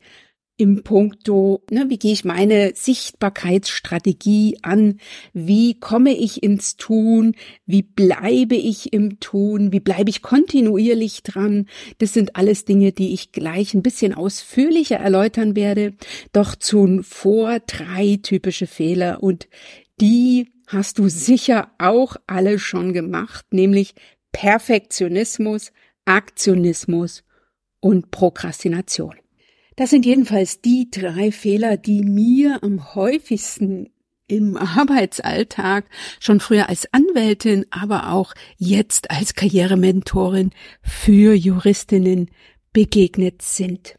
im 0.57 0.85
Punkto, 0.85 1.64
ne, 1.71 1.87
wie 1.88 1.99
gehe 1.99 2.12
ich 2.12 2.25
meine 2.25 2.73
Sichtbarkeitsstrategie 2.76 4.59
an? 4.62 5.00
Wie 5.33 5.81
komme 5.81 6.17
ich 6.17 6.45
ins 6.45 6.76
Tun? 6.76 7.35
Wie 7.67 7.83
bleibe 7.83 8.55
ich 8.55 8.93
im 8.93 9.19
Tun? 9.19 9.73
Wie 9.73 9.81
bleibe 9.81 10.11
ich 10.11 10.23
kontinuierlich 10.23 11.25
dran? 11.25 11.67
Das 11.99 12.12
sind 12.12 12.37
alles 12.37 12.64
Dinge, 12.64 12.93
die 12.93 13.14
ich 13.14 13.33
gleich 13.33 13.75
ein 13.75 13.83
bisschen 13.83 14.14
ausführlicher 14.14 14.97
erläutern 14.97 15.57
werde. 15.57 15.95
Doch 16.33 16.55
zuvor 16.55 17.59
drei 17.67 18.21
typische 18.23 18.69
Fehler 18.69 19.25
und 19.25 19.49
die 20.01 20.53
hast 20.67 20.99
du 20.99 21.09
sicher 21.09 21.71
auch 21.79 22.17
alle 22.27 22.59
schon 22.59 22.93
gemacht, 22.93 23.47
nämlich 23.53 23.95
Perfektionismus, 24.33 25.73
Aktionismus 26.05 27.25
und 27.81 28.11
Prokrastination. 28.11 29.17
Das 29.77 29.91
sind 29.91 30.07
jedenfalls 30.07 30.61
die 30.61 30.89
drei 30.91 31.33
Fehler, 31.33 31.77
die 31.77 32.03
mir 32.03 32.63
am 32.63 32.95
häufigsten 32.95 33.91
im 34.27 34.57
Arbeitsalltag, 34.57 35.87
schon 36.19 36.41
früher 36.41 36.69
als 36.69 36.89
Anwältin, 36.93 37.67
aber 37.71 38.11
auch 38.11 38.35
jetzt 38.57 39.11
als 39.11 39.35
Karrierementorin 39.35 40.51
für 40.83 41.35
Juristinnen 41.35 42.31
begegnet 42.73 43.43
sind. 43.43 43.97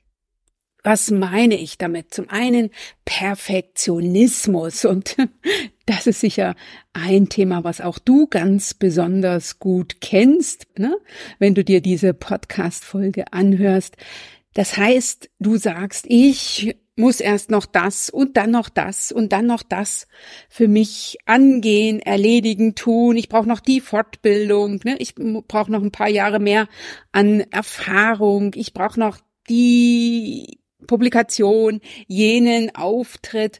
Was 0.86 1.10
meine 1.10 1.56
ich 1.56 1.80
damit? 1.80 2.14
Zum 2.14 2.30
einen 2.30 2.70
Perfektionismus 3.06 4.86
und 4.86 5.18
das 5.88 6.06
ist 6.06 6.20
sicher 6.20 6.54
ein 6.94 7.28
Thema, 7.28 7.64
was 7.64 7.82
auch 7.82 7.98
du 7.98 8.28
ganz 8.28 8.76
besonders 8.76 9.58
gut 9.58 10.00
kennst, 10.00 10.68
ne? 10.78 10.96
wenn 11.40 11.56
du 11.56 11.64
dir 11.64 11.82
diese 11.82 12.14
Podcast-Folge 12.14 13.34
anhörst. 13.34 13.98
Das 14.54 14.78
heißt, 14.78 15.32
du 15.40 15.58
sagst, 15.58 16.06
ich 16.08 16.78
muss 16.96 17.20
erst 17.20 17.50
noch 17.50 17.66
das 17.66 18.12
und 18.12 18.38
dann 18.38 18.52
noch 18.52 18.70
das 18.70 19.12
und 19.12 19.34
dann 19.34 19.48
noch 19.48 19.64
das 19.64 20.08
für 20.50 20.68
mich 20.68 21.18
angehen, 21.26 22.00
erledigen, 22.00 22.76
tun. 22.76 23.18
Ich 23.18 23.28
brauche 23.28 23.50
noch 23.50 23.60
die 23.60 23.82
Fortbildung, 23.82 24.82
ne? 24.84 24.98
ich 25.00 25.16
brauche 25.16 25.72
noch 25.72 25.82
ein 25.82 25.92
paar 25.92 26.10
Jahre 26.10 26.40
mehr 26.40 26.68
an 27.12 27.40
Erfahrung, 27.50 28.52
ich 28.54 28.72
brauche 28.72 29.00
noch 29.00 29.18
die 29.50 30.60
Publikation, 30.86 31.82
jenen 32.08 32.76
Auftritt, 32.76 33.60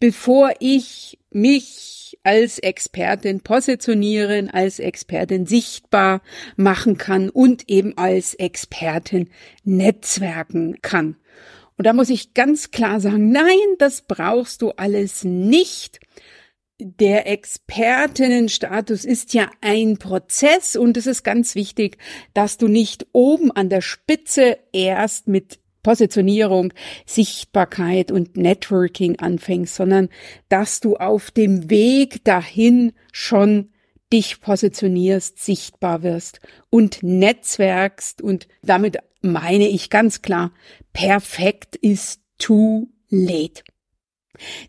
bevor 0.00 0.52
ich 0.60 1.18
mich 1.30 2.18
als 2.22 2.58
Expertin 2.58 3.40
positionieren, 3.40 4.50
als 4.50 4.78
Expertin 4.78 5.46
sichtbar 5.46 6.22
machen 6.56 6.96
kann 6.96 7.28
und 7.28 7.68
eben 7.68 7.96
als 7.98 8.34
Expertin 8.34 9.30
netzwerken 9.64 10.80
kann. 10.82 11.16
Und 11.76 11.86
da 11.86 11.92
muss 11.92 12.10
ich 12.10 12.34
ganz 12.34 12.70
klar 12.70 13.00
sagen, 13.00 13.30
nein, 13.30 13.58
das 13.78 14.02
brauchst 14.02 14.62
du 14.62 14.70
alles 14.72 15.24
nicht. 15.24 16.00
Der 16.78 17.26
Expertinnenstatus 17.26 19.04
ist 19.04 19.34
ja 19.34 19.50
ein 19.60 19.98
Prozess 19.98 20.76
und 20.76 20.96
es 20.96 21.06
ist 21.06 21.22
ganz 21.22 21.54
wichtig, 21.54 21.98
dass 22.32 22.58
du 22.58 22.68
nicht 22.68 23.06
oben 23.12 23.50
an 23.52 23.68
der 23.68 23.80
Spitze 23.80 24.58
erst 24.72 25.28
mit 25.28 25.60
Positionierung, 25.84 26.72
Sichtbarkeit 27.06 28.10
und 28.10 28.36
Networking 28.36 29.20
anfängst, 29.20 29.76
sondern 29.76 30.08
dass 30.48 30.80
du 30.80 30.96
auf 30.96 31.30
dem 31.30 31.70
Weg 31.70 32.24
dahin 32.24 32.92
schon 33.12 33.70
dich 34.12 34.40
positionierst, 34.40 35.38
sichtbar 35.38 36.02
wirst 36.02 36.40
und 36.70 37.04
netzwerkst 37.04 38.20
und 38.20 38.48
damit 38.62 38.98
meine 39.22 39.68
ich 39.68 39.90
ganz 39.90 40.22
klar, 40.22 40.52
perfekt 40.92 41.76
ist 41.76 42.20
too 42.38 42.88
late. 43.08 43.62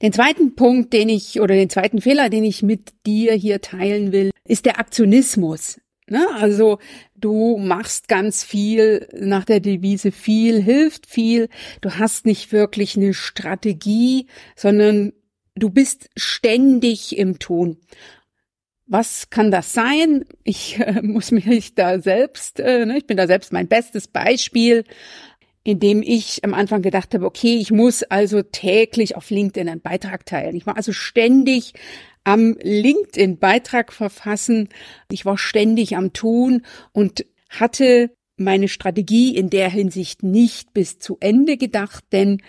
Den 0.02 0.14
zweiten 0.14 0.56
Punkt, 0.56 0.94
den 0.94 1.10
ich 1.10 1.42
oder 1.42 1.56
den 1.56 1.70
zweiten 1.70 2.02
Fehler, 2.02 2.30
den 2.30 2.44
ich 2.44 2.62
mit 2.62 2.94
dir 3.06 3.34
hier 3.34 3.62
teilen 3.62 4.12
will, 4.12 4.32
ist 4.46 4.66
der 4.66 4.80
Aktionismus. 4.80 5.80
Ne? 6.08 6.28
Also 6.36 6.78
du 7.16 7.58
machst 7.58 8.08
ganz 8.08 8.44
viel 8.44 9.08
nach 9.14 9.44
der 9.46 9.60
Devise 9.60 10.12
viel 10.12 10.62
hilft 10.62 11.08
viel. 11.08 11.50
Du 11.82 11.92
hast 11.92 12.26
nicht 12.26 12.52
wirklich 12.52 12.96
eine 12.96 13.14
Strategie, 13.14 14.28
sondern 14.56 15.14
du 15.56 15.70
bist 15.70 16.10
ständig 16.16 17.18
im 17.18 17.40
Tun. 17.40 17.78
Was 18.88 19.32
kann 19.32 19.50
das 19.50 19.74
sein? 19.74 20.26
Ich 20.44 20.80
äh, 20.80 21.02
muss 21.02 21.32
mich 21.32 21.74
da 21.74 22.00
selbst, 22.00 22.60
äh, 22.60 22.86
ne, 22.86 22.98
ich 23.00 23.08
bin 23.08 23.18
da 23.18 23.26
selbst 23.26 23.52
mein 23.52 23.68
bestes 23.68 24.08
Beispiel, 24.08 24.84
indem 25.64 26.04
ich 26.04 26.44
am 26.44 26.54
Anfang 26.54 26.84
gedacht 26.84 27.16
habe, 27.16 27.26
okay, 27.26 27.56
ich 27.56 27.72
muss 27.72 28.04
also 28.04 28.44
täglich 28.44 29.16
auf 29.16 29.32
LinkedIn 29.32 29.68
einen 29.68 29.82
Beitrag 29.82 30.28
teilen. 30.28 30.56
Ich 30.56 30.68
war 30.68 30.78
also 30.78 30.94
ständig 30.94 31.74
am 32.26 32.58
LinkedIn-Beitrag 32.62 33.94
verfassen. 33.94 34.68
Ich 35.10 35.26
war 35.26 35.38
ständig 35.38 35.96
am 35.96 36.12
Tun 36.12 36.64
und 36.92 37.26
hatte 37.50 38.12
meine 38.36 38.68
Strategie 38.68 39.36
in 39.36 39.50
der 39.50 39.70
Hinsicht 39.70 40.24
nicht 40.24 40.74
bis 40.74 41.00
zu 41.00 41.18
Ende 41.22 41.56
gedacht, 41.56 42.04
denn 42.12 42.42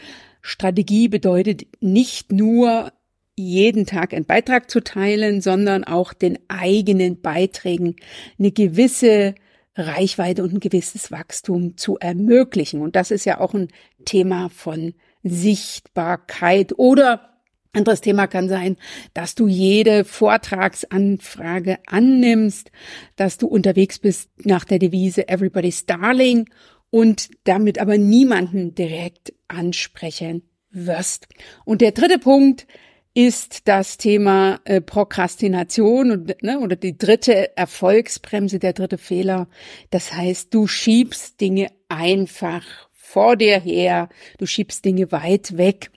Strategie 0.42 1.08
bedeutet 1.08 1.66
nicht 1.80 2.32
nur 2.32 2.92
jeden 3.36 3.84
Tag 3.86 4.14
einen 4.14 4.24
Beitrag 4.24 4.70
zu 4.70 4.80
teilen, 4.80 5.40
sondern 5.40 5.84
auch 5.84 6.12
den 6.12 6.38
eigenen 6.48 7.20
Beiträgen 7.20 7.96
eine 8.38 8.50
gewisse 8.50 9.34
Reichweite 9.76 10.42
und 10.42 10.54
ein 10.54 10.60
gewisses 10.60 11.12
Wachstum 11.12 11.76
zu 11.76 11.98
ermöglichen. 11.98 12.80
Und 12.80 12.96
das 12.96 13.10
ist 13.10 13.26
ja 13.26 13.40
auch 13.40 13.52
ein 13.52 13.68
Thema 14.06 14.48
von 14.48 14.94
Sichtbarkeit 15.22 16.78
oder 16.78 17.35
anderes 17.76 18.00
Thema 18.00 18.26
kann 18.26 18.48
sein, 18.48 18.76
dass 19.14 19.34
du 19.34 19.46
jede 19.46 20.04
Vortragsanfrage 20.04 21.78
annimmst, 21.86 22.70
dass 23.16 23.38
du 23.38 23.46
unterwegs 23.46 23.98
bist 23.98 24.30
nach 24.44 24.64
der 24.64 24.78
Devise 24.78 25.28
Everybody's 25.28 25.86
Darling 25.86 26.48
und 26.90 27.28
damit 27.44 27.78
aber 27.78 27.98
niemanden 27.98 28.74
direkt 28.74 29.34
ansprechen 29.48 30.42
wirst. 30.70 31.28
Und 31.64 31.80
der 31.80 31.92
dritte 31.92 32.18
Punkt 32.18 32.66
ist 33.14 33.66
das 33.66 33.96
Thema 33.96 34.60
äh, 34.64 34.82
Prokrastination 34.82 36.10
und, 36.10 36.42
ne, 36.42 36.60
oder 36.60 36.76
die 36.76 36.98
dritte 36.98 37.56
Erfolgsbremse, 37.56 38.58
der 38.58 38.74
dritte 38.74 38.98
Fehler. 38.98 39.48
Das 39.90 40.12
heißt, 40.12 40.52
du 40.52 40.66
schiebst 40.66 41.40
Dinge 41.40 41.68
einfach 41.88 42.62
vor 42.92 43.36
dir 43.36 43.58
her, 43.58 44.10
du 44.36 44.44
schiebst 44.44 44.84
Dinge 44.84 45.10
weit 45.12 45.56
weg 45.56 45.90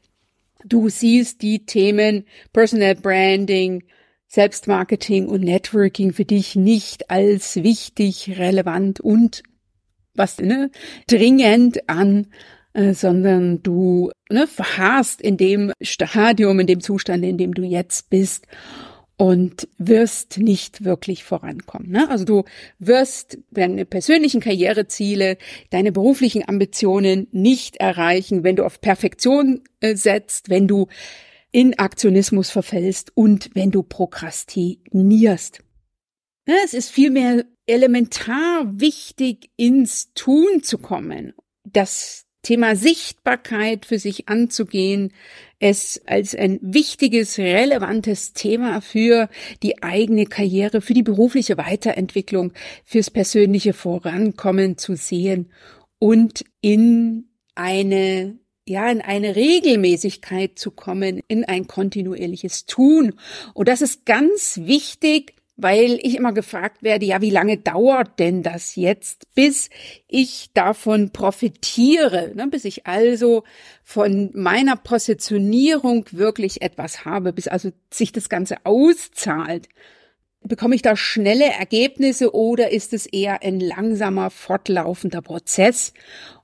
Du 0.65 0.89
siehst 0.89 1.41
die 1.41 1.65
Themen 1.65 2.25
Personal 2.51 2.95
Branding, 2.95 3.83
Selbstmarketing 4.27 5.27
und 5.27 5.41
Networking 5.41 6.13
für 6.13 6.25
dich 6.25 6.55
nicht 6.55 7.09
als 7.09 7.63
wichtig, 7.63 8.37
relevant 8.37 8.99
und 8.99 9.43
was 10.13 10.39
ne, 10.39 10.69
dringend 11.07 11.89
an, 11.89 12.27
äh, 12.73 12.93
sondern 12.93 13.63
du 13.63 14.11
ne, 14.29 14.45
verharrst 14.47 15.21
in 15.21 15.37
dem 15.37 15.71
Stadium, 15.81 16.59
in 16.59 16.67
dem 16.67 16.81
Zustand, 16.81 17.23
in 17.23 17.37
dem 17.37 17.53
du 17.53 17.63
jetzt 17.63 18.09
bist 18.09 18.45
und 19.19 19.67
wirst 19.77 20.37
nicht 20.37 20.85
wirklich 20.85 21.25
vorankommen. 21.25 21.91
Ne? 21.91 22.09
Also 22.09 22.23
du 22.23 22.45
wirst 22.79 23.37
deine 23.51 23.83
persönlichen 23.83 24.39
Karriereziele, 24.39 25.37
deine 25.71 25.91
beruflichen 25.91 26.47
Ambitionen 26.47 27.27
nicht 27.33 27.75
erreichen, 27.75 28.45
wenn 28.45 28.55
du 28.55 28.63
auf 28.63 28.79
Perfektion 28.79 29.61
äh, 29.81 29.95
setzt, 29.95 30.49
wenn 30.49 30.69
du 30.69 30.87
in 31.51 31.77
Aktionismus 31.77 32.49
verfällst 32.49 33.11
und 33.13 33.49
wenn 33.55 33.71
du 33.71 33.83
prokrastinierst. 33.83 35.59
Ne? 36.47 36.55
Es 36.63 36.73
ist 36.73 36.89
vielmehr 36.89 37.43
elementar 37.65 38.71
wichtig, 38.79 39.49
ins 39.57 40.13
Tun 40.13 40.63
zu 40.63 40.77
kommen. 40.77 41.33
Das 41.65 42.25
Thema 42.41 42.75
Sichtbarkeit 42.75 43.85
für 43.85 43.99
sich 43.99 44.29
anzugehen, 44.29 45.11
es 45.59 46.01
als 46.05 46.35
ein 46.35 46.59
wichtiges, 46.61 47.37
relevantes 47.37 48.33
Thema 48.33 48.81
für 48.81 49.29
die 49.61 49.83
eigene 49.83 50.25
Karriere, 50.25 50.81
für 50.81 50.93
die 50.93 51.03
berufliche 51.03 51.57
Weiterentwicklung, 51.57 52.53
fürs 52.85 53.09
persönliche 53.09 53.73
Vorankommen 53.73 54.77
zu 54.77 54.95
sehen 54.95 55.51
und 55.99 56.45
in 56.61 57.25
eine 57.55 58.39
ja, 58.69 58.91
in 58.91 59.01
eine 59.01 59.35
Regelmäßigkeit 59.35 60.59
zu 60.59 60.69
kommen, 60.69 61.21
in 61.27 61.43
ein 61.43 61.65
kontinuierliches 61.65 62.67
Tun. 62.67 63.15
Und 63.55 63.67
das 63.67 63.81
ist 63.81 64.05
ganz 64.05 64.59
wichtig, 64.63 65.33
weil 65.61 65.99
ich 66.01 66.15
immer 66.15 66.31
gefragt 66.31 66.83
werde, 66.83 67.05
ja, 67.05 67.21
wie 67.21 67.29
lange 67.29 67.57
dauert 67.57 68.17
denn 68.17 68.43
das 68.43 68.77
jetzt, 68.77 69.33
bis 69.35 69.69
ich 70.07 70.51
davon 70.53 71.11
profitiere, 71.11 72.31
ne, 72.33 72.47
bis 72.47 72.63
ich 72.63 72.87
also 72.87 73.43
von 73.83 74.31
meiner 74.33 74.77
Positionierung 74.77 76.05
wirklich 76.11 76.61
etwas 76.61 77.03
habe, 77.03 77.33
bis 77.33 77.49
also 77.49 77.71
sich 77.91 78.13
das 78.13 78.29
Ganze 78.29 78.57
auszahlt. 78.63 79.67
Bekomme 80.41 80.75
ich 80.75 80.81
da 80.81 80.95
schnelle 80.95 81.51
Ergebnisse 81.51 82.33
oder 82.33 82.71
ist 82.71 82.93
es 82.93 83.05
eher 83.05 83.43
ein 83.43 83.59
langsamer, 83.59 84.29
fortlaufender 84.29 85.21
Prozess? 85.21 85.93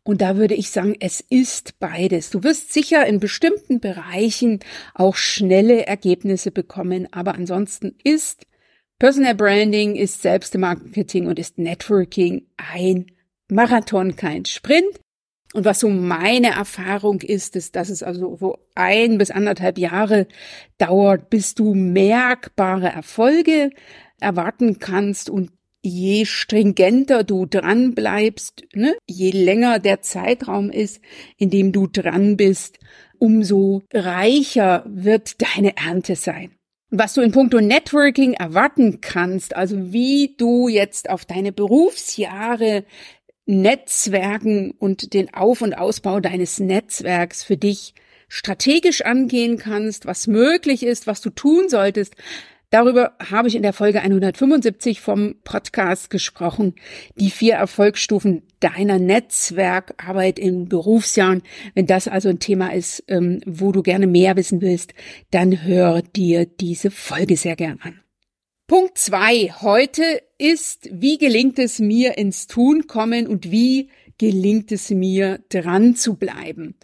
Und 0.04 0.21
da 0.21 0.36
würde 0.36 0.56
ich 0.56 0.71
sagen, 0.71 0.97
es 0.99 1.21
ist 1.21 1.80
beides. 1.80 2.30
Du 2.32 2.43
wirst 2.43 2.73
sicher 2.73 3.06
in 3.08 3.21
bestimmten 3.21 3.80
Bereichen 3.80 4.60
auch 4.93 5.15
schnelle 5.15 5.88
Ergebnisse 5.88 6.51
bekommen, 6.51 7.08
aber 7.12 7.36
ansonsten 7.36 7.95
ist 8.04 8.45
Personal 8.97 9.36
Branding 9.36 9.95
ist 9.95 10.21
Selbstmarketing 10.21 11.27
und 11.27 11.38
ist 11.38 11.58
Networking 11.58 12.47
ein 12.55 13.08
Marathon, 13.49 14.15
kein 14.15 14.45
Sprint. 14.45 14.99
Und 15.53 15.65
was 15.65 15.81
so 15.81 15.89
meine 15.89 16.51
Erfahrung 16.51 17.21
ist, 17.21 17.55
ist, 17.58 17.75
dass 17.75 17.89
es 17.89 18.03
also 18.03 18.38
so 18.38 18.58
ein 18.73 19.17
bis 19.17 19.31
anderthalb 19.31 19.77
Jahre 19.77 20.27
dauert, 20.77 21.29
bis 21.29 21.55
du 21.55 21.73
merkbare 21.73 22.88
Erfolge 22.88 23.71
erwarten 24.19 24.79
kannst 24.79 25.29
und 25.29 25.51
je 25.81 26.25
stringenter 26.25 27.23
du 27.23 27.45
dran 27.45 27.95
bleibst, 27.95 28.63
ne, 28.73 28.95
je 29.08 29.31
länger 29.31 29.79
der 29.79 30.01
Zeitraum 30.01 30.69
ist, 30.69 31.01
in 31.38 31.49
dem 31.49 31.71
du 31.71 31.88
dran 31.88 32.38
bist, 32.38 32.79
umso 33.19 33.84
reicher 33.93 34.84
wird 34.88 35.41
deine 35.41 35.77
Ernte 35.77 36.15
sein. 36.15 36.51
Was 36.91 37.13
du 37.13 37.21
in 37.21 37.32
puncto 37.32 37.60
Networking 37.60 38.34
erwarten 38.34 39.02
kannst, 39.02 39.56
also 39.56 39.91
wie 39.91 40.36
du 40.38 40.67
jetzt 40.67 41.10
auf 41.10 41.26
deine 41.26 41.52
Berufsjahre 41.52 42.86
Netzwerken 43.45 44.71
und 44.71 45.13
den 45.13 45.34
Auf- 45.34 45.62
und 45.62 45.74
Ausbau 45.74 46.19
deines 46.19 46.60
Netzwerks 46.60 47.43
für 47.43 47.58
dich 47.58 47.93
strategisch 48.28 49.04
angehen 49.04 49.58
kannst, 49.58 50.06
was 50.06 50.28
möglich 50.28 50.84
ist, 50.84 51.06
was 51.08 51.21
du 51.21 51.30
tun 51.30 51.69
solltest, 51.69 52.15
Darüber 52.69 53.13
habe 53.19 53.47
ich 53.47 53.56
in 53.56 53.62
der 53.62 53.73
Folge 53.73 54.01
175 54.01 54.99
vom 54.99 55.36
Podcast 55.43 56.10
gesprochen. 56.10 56.75
Die 57.15 57.30
vier 57.30 57.56
Erfolgsstufen 57.56 58.43
deiner 58.60 58.99
Netzwerkarbeit 58.99 60.39
in 60.39 60.67
Berufsjahren. 60.67 61.43
Wenn 61.73 61.86
das 61.86 62.08
also 62.08 62.30
ein 62.30 62.39
Thema 62.39 62.73
ist, 62.73 63.04
ähm, 63.08 63.41
wo 63.45 63.71
du 63.71 63.84
gerne 63.84 64.08
mehr 64.08 64.36
wissen 64.36 64.62
willst, 64.62 64.93
dann 65.32 65.63
hör 65.63 66.01
dir 66.01 66.45
diese 66.45 66.91
Folge 66.91 67.38
sehr 67.38 67.56
gern 67.56 67.80
an. 67.82 68.01
Punkt 68.67 68.97
zwei 68.97 69.51
heute 69.62 70.23
ist, 70.39 70.89
wie 70.91 71.19
gelingt 71.19 71.60
es 71.60 71.78
mir 71.78 72.17
ins 72.17 72.47
Tun 72.47 72.88
kommen 72.88 73.28
und 73.28 73.51
wie 73.51 73.89
gelingt 74.17 74.71
es 74.71 74.89
mir 74.89 75.39
dran 75.49 75.95
zu 75.95 76.15
bleiben? 76.15 76.75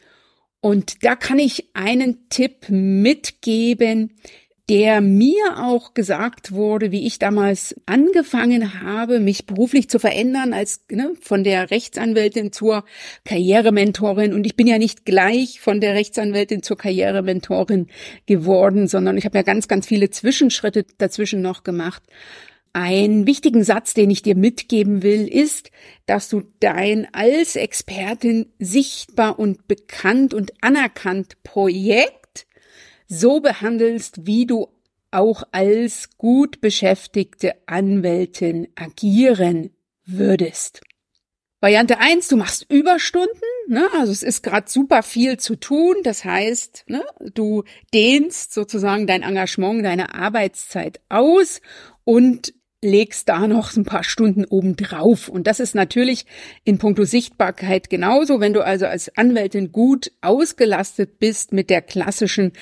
Und 0.60 1.04
da 1.04 1.16
kann 1.16 1.40
ich 1.40 1.70
einen 1.74 2.30
Tipp 2.30 2.70
mitgeben, 2.70 4.14
der 4.70 5.02
mir 5.02 5.58
auch 5.58 5.94
gesagt 5.94 6.54
wurde, 6.54 6.92
wie 6.92 7.06
ich 7.06 7.20
damals 7.20 7.76
angefangen 7.86 8.82
habe, 8.82 9.20
mich 9.20 9.46
beruflich 9.46 9.90
zu 9.90 10.00
verändern, 10.00 10.54
als 10.54 10.86
ne, 10.90 11.14
von 11.20 11.44
der 11.44 11.72
Rechtsanwältin 11.72 12.52
zur 12.52 12.86
Karrierementorin. 13.26 14.34
Und 14.34 14.46
ich 14.46 14.56
bin 14.56 14.68
ja 14.68 14.78
nicht 14.78 15.06
gleich 15.06 15.60
von 15.60 15.82
der 15.82 15.94
Rechtsanwältin 15.94 16.64
zur 16.64 16.78
Karrierementorin 16.78 17.88
geworden, 18.28 18.88
sondern 18.88 19.18
ich 19.18 19.26
habe 19.26 19.38
ja 19.38 19.44
ganz, 19.44 19.68
ganz 19.68 19.88
viele 19.88 20.10
Zwischenschritte 20.10 20.86
dazwischen 20.98 21.42
noch 21.42 21.64
gemacht. 21.64 22.04
Ein 22.74 23.28
wichtigen 23.28 23.66
Satz, 23.66 23.94
den 23.94 24.10
ich 24.10 24.22
dir 24.22 24.36
mitgeben 24.36 25.04
will, 25.04 25.28
ist, 25.28 25.72
dass 26.06 26.30
du 26.30 26.44
dein 26.62 27.06
als 27.12 27.58
Expertin 27.58 28.46
sichtbar 28.60 29.38
und 29.38 29.68
bekannt 29.68 30.34
und 30.34 30.54
anerkannt 30.62 31.44
Projekt 31.44 32.21
so 33.12 33.42
behandelst, 33.42 34.26
wie 34.26 34.46
du 34.46 34.70
auch 35.12 35.44
als 35.52 36.10
gut 36.18 36.62
beschäftigte 36.62 37.56
Anwältin 37.66 38.70
agieren 38.76 39.72
würdest. 40.06 40.82
Variante 41.60 42.00
eins: 42.00 42.30
du 42.30 42.38
machst 42.38 42.66
Überstunden, 42.72 43.30
ne? 43.68 43.88
also 44.00 44.12
es 44.12 44.24
ist 44.24 44.42
gerade 44.42 44.70
super 44.70 45.04
viel 45.04 45.38
zu 45.38 45.58
tun, 45.58 45.98
das 46.04 46.26
heißt, 46.26 46.86
ne, 46.88 47.04
du 47.34 47.64
dehnst 47.94 48.54
sozusagen 48.54 49.06
dein 49.06 49.22
Engagement, 49.22 49.86
deine 49.86 50.16
Arbeitszeit 50.16 51.02
aus 51.10 51.62
und 52.04 52.54
legst 52.84 53.30
da 53.30 53.48
noch 53.48 53.76
ein 53.76 53.84
paar 53.84 54.04
Stunden 54.04 54.44
oben 54.46 54.76
drauf. 54.76 55.30
Und 55.30 55.46
das 55.46 55.60
ist 55.60 55.76
natürlich 55.76 56.26
in 56.64 56.80
puncto 56.80 57.04
Sichtbarkeit 57.04 57.92
genauso. 57.92 58.40
Wenn 58.40 58.54
du 58.54 58.66
also 58.66 58.88
als 58.88 59.16
Anwältin 59.16 59.72
gut 59.72 60.12
ausgelastet 60.22 61.20
bist 61.20 61.54
mit 61.54 61.70
der 61.70 61.84
klassischen 61.84 62.54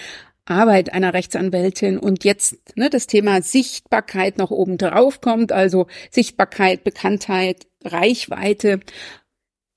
Arbeit 0.50 0.94
einer 0.94 1.14
Rechtsanwältin 1.14 1.98
und 1.98 2.24
jetzt 2.24 2.76
ne, 2.76 2.90
das 2.90 3.08
Thema 3.08 3.42
Sichtbarkeit 3.42 4.38
noch 4.38 4.52
oben 4.52 4.78
drauf 4.78 5.22
kommt, 5.22 5.52
also 5.52 5.88
Sichtbarkeit, 6.12 6.84
Bekanntheit, 6.84 7.68
Reichweite, 7.84 8.80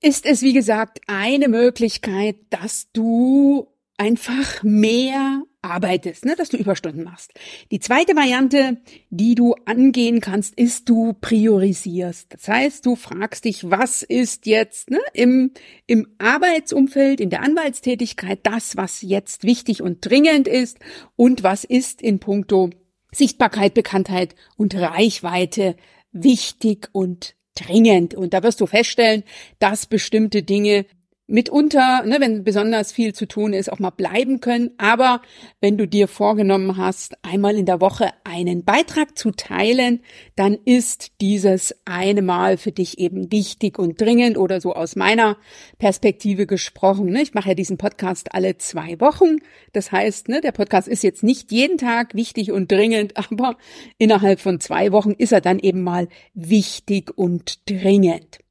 ist 0.01 0.25
es, 0.25 0.41
wie 0.41 0.53
gesagt, 0.53 0.99
eine 1.07 1.47
Möglichkeit, 1.47 2.35
dass 2.49 2.91
du 2.91 3.67
einfach 3.97 4.63
mehr 4.63 5.43
arbeitest, 5.63 6.25
ne, 6.25 6.35
dass 6.35 6.49
du 6.49 6.57
Überstunden 6.57 7.03
machst. 7.03 7.31
Die 7.71 7.79
zweite 7.79 8.15
Variante, 8.15 8.77
die 9.09 9.35
du 9.35 9.55
angehen 9.65 10.21
kannst, 10.21 10.53
ist, 10.55 10.89
du 10.89 11.13
priorisierst. 11.13 12.33
Das 12.33 12.47
heißt, 12.47 12.85
du 12.85 12.95
fragst 12.95 13.45
dich, 13.45 13.69
was 13.69 14.03
ist 14.03 14.45
jetzt 14.45 14.91
ne, 14.91 14.99
im, 15.13 15.51
im 15.87 16.07
Arbeitsumfeld, 16.19 17.19
in 17.21 17.29
der 17.29 17.41
Anwaltstätigkeit 17.41 18.39
das, 18.43 18.77
was 18.77 19.01
jetzt 19.01 19.43
wichtig 19.43 19.81
und 19.81 20.05
dringend 20.07 20.47
ist 20.47 20.77
und 21.15 21.43
was 21.43 21.63
ist 21.63 22.01
in 22.01 22.19
puncto 22.19 22.69
Sichtbarkeit, 23.11 23.73
Bekanntheit 23.73 24.35
und 24.57 24.75
Reichweite 24.75 25.75
wichtig 26.11 26.89
und 26.91 27.35
dringend. 27.55 28.15
Und 28.15 28.33
da 28.33 28.43
wirst 28.43 28.61
du 28.61 28.65
feststellen, 28.65 29.23
dass 29.59 29.85
bestimmte 29.85 30.43
Dinge 30.43 30.85
mitunter, 31.33 32.03
ne, 32.05 32.17
wenn 32.19 32.43
besonders 32.43 32.91
viel 32.91 33.13
zu 33.13 33.27
tun 33.27 33.53
ist, 33.53 33.71
auch 33.71 33.79
mal 33.79 33.89
bleiben 33.89 34.39
können. 34.39 34.69
Aber 34.77 35.21
wenn 35.61 35.77
du 35.79 35.87
dir 35.87 36.07
vorgenommen 36.07 36.77
hast, 36.77 37.17
einmal 37.23 37.57
in 37.57 37.65
der 37.65 37.81
Woche 37.81 38.11
einen 38.23 38.63
Beitrag 38.63 39.17
zu 39.17 39.31
teilen, 39.31 40.01
dann 40.35 40.55
ist 40.63 41.13
dieses 41.21 41.75
eine 41.85 42.21
Mal 42.21 42.57
für 42.57 42.71
dich 42.71 42.99
eben 42.99 43.31
wichtig 43.31 43.79
und 43.79 43.99
dringend 43.99 44.37
oder 44.37 44.61
so 44.61 44.73
aus 44.73 44.95
meiner 44.95 45.37
Perspektive 45.79 46.45
gesprochen. 46.45 47.07
Ne? 47.07 47.23
Ich 47.23 47.33
mache 47.33 47.49
ja 47.49 47.55
diesen 47.55 47.79
Podcast 47.79 48.35
alle 48.35 48.59
zwei 48.59 48.99
Wochen. 48.99 49.37
Das 49.73 49.91
heißt, 49.91 50.29
ne, 50.29 50.39
der 50.39 50.51
Podcast 50.51 50.87
ist 50.87 51.01
jetzt 51.01 51.23
nicht 51.23 51.51
jeden 51.51 51.79
Tag 51.79 52.13
wichtig 52.13 52.51
und 52.51 52.71
dringend, 52.71 53.17
aber 53.31 53.57
innerhalb 53.97 54.39
von 54.39 54.59
zwei 54.59 54.91
Wochen 54.91 55.11
ist 55.11 55.31
er 55.31 55.41
dann 55.41 55.57
eben 55.57 55.81
mal 55.81 56.09
wichtig 56.35 57.17
und 57.17 57.67
dringend. 57.67 58.42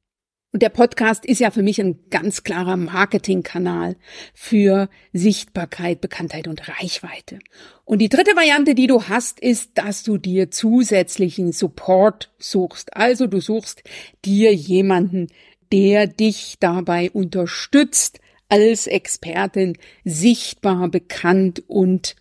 Und 0.53 0.61
der 0.61 0.69
Podcast 0.69 1.25
ist 1.25 1.39
ja 1.39 1.49
für 1.49 1.63
mich 1.63 1.81
ein 1.81 1.97
ganz 2.11 2.43
klarer 2.43 2.77
Marketingkanal 2.77 3.95
für 4.35 4.87
Sichtbarkeit, 5.11 5.99
Bekanntheit 5.99 6.47
und 6.47 6.69
Reichweite. 6.69 7.39
Und 7.85 7.99
die 7.99 8.07
dritte 8.07 8.35
Variante, 8.35 8.75
die 8.75 8.85
du 8.85 9.01
hast, 9.05 9.39
ist, 9.39 9.71
dass 9.79 10.03
du 10.03 10.19
dir 10.19 10.51
zusätzlichen 10.51 11.53
Support 11.53 12.31
suchst. 12.37 12.95
Also 12.95 13.25
du 13.25 13.41
suchst 13.41 13.81
dir 14.25 14.53
jemanden, 14.53 15.29
der 15.71 16.05
dich 16.05 16.57
dabei 16.59 17.09
unterstützt, 17.09 18.19
als 18.47 18.85
Expertin 18.85 19.75
sichtbar, 20.05 20.87
bekannt 20.89 21.63
und 21.65 22.15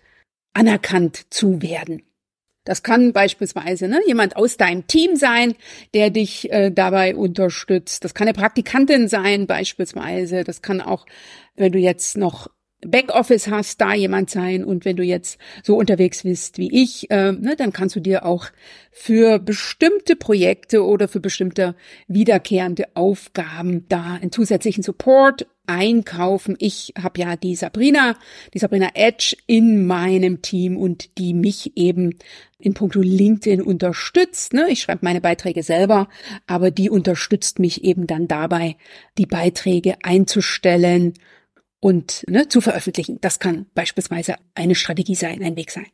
anerkannt 0.54 1.26
zu 1.28 1.60
werden. 1.60 2.02
Das 2.64 2.82
kann 2.82 3.12
beispielsweise 3.12 3.88
ne, 3.88 4.00
jemand 4.06 4.36
aus 4.36 4.56
deinem 4.56 4.86
Team 4.86 5.16
sein, 5.16 5.54
der 5.94 6.10
dich 6.10 6.50
äh, 6.52 6.70
dabei 6.70 7.16
unterstützt. 7.16 8.04
Das 8.04 8.14
kann 8.14 8.28
eine 8.28 8.38
Praktikantin 8.38 9.08
sein 9.08 9.46
beispielsweise. 9.46 10.44
Das 10.44 10.62
kann 10.62 10.80
auch, 10.80 11.06
wenn 11.56 11.72
du 11.72 11.78
jetzt 11.78 12.16
noch 12.16 12.48
Backoffice 12.86 13.48
hast, 13.48 13.80
da 13.80 13.94
jemand 13.94 14.30
sein. 14.30 14.64
Und 14.64 14.84
wenn 14.84 14.96
du 14.96 15.02
jetzt 15.02 15.38
so 15.62 15.76
unterwegs 15.76 16.22
bist 16.24 16.58
wie 16.58 16.82
ich, 16.82 17.10
äh, 17.10 17.32
ne, 17.32 17.54
dann 17.56 17.72
kannst 17.72 17.96
du 17.96 18.00
dir 18.00 18.24
auch 18.26 18.46
für 18.90 19.38
bestimmte 19.38 20.16
Projekte 20.16 20.84
oder 20.84 21.08
für 21.08 21.20
bestimmte 21.20 21.74
wiederkehrende 22.08 22.84
Aufgaben 22.94 23.86
da 23.88 24.18
einen 24.20 24.32
zusätzlichen 24.32 24.82
Support 24.82 25.46
einkaufen. 25.66 26.56
Ich 26.58 26.92
habe 27.00 27.20
ja 27.20 27.36
die 27.36 27.54
Sabrina, 27.54 28.16
die 28.52 28.58
Sabrina 28.58 28.90
Edge 28.94 29.36
in 29.46 29.86
meinem 29.86 30.42
Team 30.42 30.76
und 30.76 31.16
die 31.18 31.34
mich 31.34 31.76
eben 31.76 32.18
in 32.58 32.74
puncto 32.74 33.00
LinkedIn 33.00 33.62
unterstützt. 33.62 34.52
Ne? 34.52 34.66
Ich 34.70 34.82
schreibe 34.82 35.04
meine 35.04 35.20
Beiträge 35.20 35.62
selber, 35.62 36.08
aber 36.46 36.70
die 36.70 36.90
unterstützt 36.90 37.58
mich 37.58 37.84
eben 37.84 38.06
dann 38.06 38.28
dabei, 38.28 38.76
die 39.18 39.26
Beiträge 39.26 39.96
einzustellen 40.02 41.14
und 41.82 42.24
ne, 42.28 42.46
zu 42.46 42.60
veröffentlichen. 42.60 43.18
Das 43.20 43.40
kann 43.40 43.66
beispielsweise 43.74 44.36
eine 44.54 44.76
Strategie 44.76 45.16
sein, 45.16 45.42
ein 45.42 45.56
Weg 45.56 45.72
sein. 45.72 45.88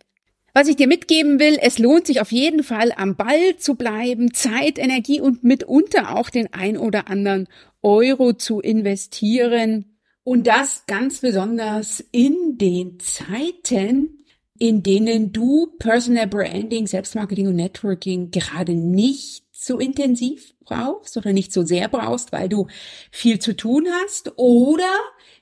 Was 0.53 0.69
ich 0.69 0.77
dir 0.77 0.87
mitgeben 0.87 1.41
will, 1.41 1.59
es 1.63 1.79
lohnt 1.79 2.07
sich 2.07 2.21
auf 2.21 2.31
jeden 2.31 2.63
Fall 2.63 2.93
am 2.95 3.17
Ball 3.17 3.57
zu 3.57 3.75
bleiben, 3.75 4.35
Zeit, 4.35 4.79
Energie 4.79 5.21
und 5.21 5.45
mitunter 5.45 6.15
auch 6.15 6.29
den 6.29 6.53
ein 6.53 6.77
oder 6.77 7.09
anderen 7.09 7.49
Euro 7.81 8.35
zu 8.35 8.61
investieren. 8.61 9.97
Und 10.25 10.47
das 10.47 10.85
ganz 10.87 11.21
besonders 11.21 12.05
in 12.13 12.59
den 12.59 13.01
Zeiten, 13.01 14.25
in 14.59 14.83
denen 14.83 15.33
du 15.33 15.69
Personal 15.79 16.27
Branding, 16.27 16.87
Selbstmarketing 16.87 17.47
und 17.47 17.57
Networking 17.57 18.31
gerade 18.31 18.75
nicht 18.75 19.45
so 19.53 19.79
intensiv 19.79 20.55
brauchst 20.65 21.17
oder 21.17 21.33
nicht 21.33 21.53
so 21.53 21.63
sehr 21.63 21.89
brauchst, 21.89 22.33
weil 22.33 22.51
du 22.51 22.67
viel 23.11 23.39
zu 23.39 23.57
tun 23.57 23.89
hast 24.03 24.33
oder 24.37 24.93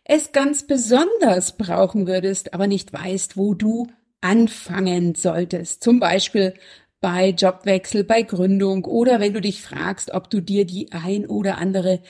es 0.08 0.30
ganz 0.32 0.66
besonders 0.66 1.56
brauchen 1.56 2.06
würdest, 2.06 2.54
aber 2.54 2.68
nicht 2.68 2.92
weißt, 2.92 3.36
wo 3.36 3.54
du 3.54 3.88
anfangen 4.20 5.16
solltest. 5.16 5.82
Zum 5.82 5.98
Beispiel 5.98 6.54
bei 7.00 7.30
Jobwechsel, 7.30 8.04
bei 8.04 8.22
Gründung 8.22 8.84
oder 8.84 9.18
wenn 9.20 9.34
du 9.34 9.40
dich 9.40 9.62
fragst, 9.62 10.14
ob 10.14 10.30
du 10.30 10.40
dir 10.40 10.64
die 10.64 10.92
ein 10.92 11.26
oder 11.26 11.58
andere 11.58 12.02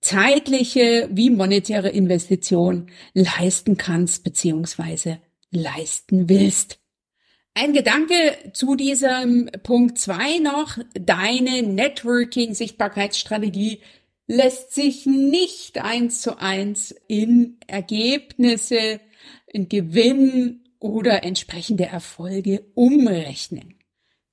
zeitliche 0.00 1.08
wie 1.10 1.30
monetäre 1.30 1.88
Investition 1.88 2.90
leisten 3.14 3.76
kannst 3.76 4.24
beziehungsweise 4.24 5.20
leisten 5.50 6.28
willst. 6.28 6.80
Ein 7.54 7.72
Gedanke 7.72 8.36
zu 8.52 8.74
diesem 8.74 9.48
Punkt 9.62 9.98
zwei 9.98 10.38
noch. 10.38 10.78
Deine 10.92 11.62
Networking-Sichtbarkeitsstrategie 11.62 13.80
lässt 14.26 14.74
sich 14.74 15.06
nicht 15.06 15.78
eins 15.78 16.20
zu 16.20 16.38
eins 16.38 16.94
in 17.08 17.58
Ergebnisse 17.66 19.00
in 19.46 19.68
Gewinn 19.68 20.64
oder 20.78 21.24
entsprechende 21.24 21.86
Erfolge 21.86 22.66
umrechnen. 22.74 23.78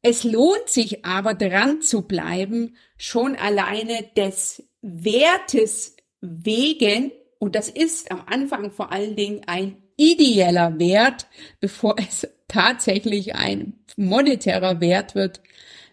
Es 0.02 0.24
lohnt 0.24 0.68
sich 0.68 1.06
aber 1.06 1.34
dran 1.34 1.82
zu 1.82 2.02
bleiben, 2.02 2.76
schon 2.98 3.36
alleine 3.36 4.06
des 4.18 4.68
Wertes 4.82 5.96
wegen, 6.20 7.12
und 7.40 7.56
das 7.56 7.70
ist 7.70 8.12
am 8.12 8.24
Anfang 8.26 8.72
vor 8.72 8.92
allen 8.92 9.16
Dingen 9.16 9.42
ein 9.48 9.82
ideeller 9.96 10.78
Wert, 10.80 11.28
bevor 11.62 11.96
es 11.98 12.28
tatsächlich 12.48 13.36
ein 13.36 13.86
monetärer 13.96 14.82
Wert 14.82 15.16
wird, 15.16 15.42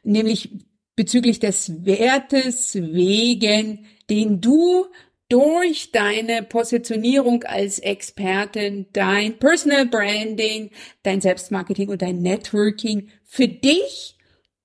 nämlich 0.02 0.50
bezüglich 1.00 1.40
des 1.40 1.86
Wertes 1.86 2.74
wegen, 2.74 3.86
den 4.10 4.42
du 4.42 4.84
durch 5.30 5.92
deine 5.92 6.42
Positionierung 6.42 7.42
als 7.44 7.78
Expertin, 7.78 8.84
dein 8.92 9.38
Personal 9.38 9.86
Branding, 9.86 10.70
dein 11.02 11.22
Selbstmarketing 11.22 11.88
und 11.88 12.02
dein 12.02 12.20
Networking 12.20 13.08
für 13.24 13.48
dich 13.48 14.18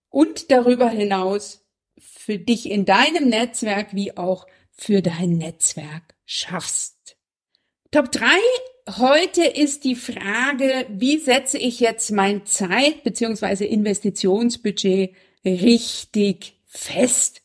und 0.09 0.51
darüber 0.51 0.89
hinaus 0.89 1.65
für 1.97 2.37
dich 2.37 2.69
in 2.69 2.83
deinem 2.83 3.29
Netzwerk 3.29 3.95
wie 3.95 4.17
auch 4.17 4.45
für 4.71 5.01
dein 5.01 5.37
Netzwerk 5.37 6.15
schaffst. 6.25 7.15
Top 7.91 8.11
drei 8.11 8.41
Heute 8.87 9.43
ist 9.43 9.83
die 9.83 9.95
Frage, 9.95 10.85
wie 10.89 11.17
setze 11.17 11.57
ich 11.57 11.79
jetzt 11.79 12.11
mein 12.11 12.45
Zeit- 12.45 13.03
bzw. 13.03 13.65
Investitionsbudget 13.65 15.15
richtig 15.45 16.59
fest? 16.65 17.41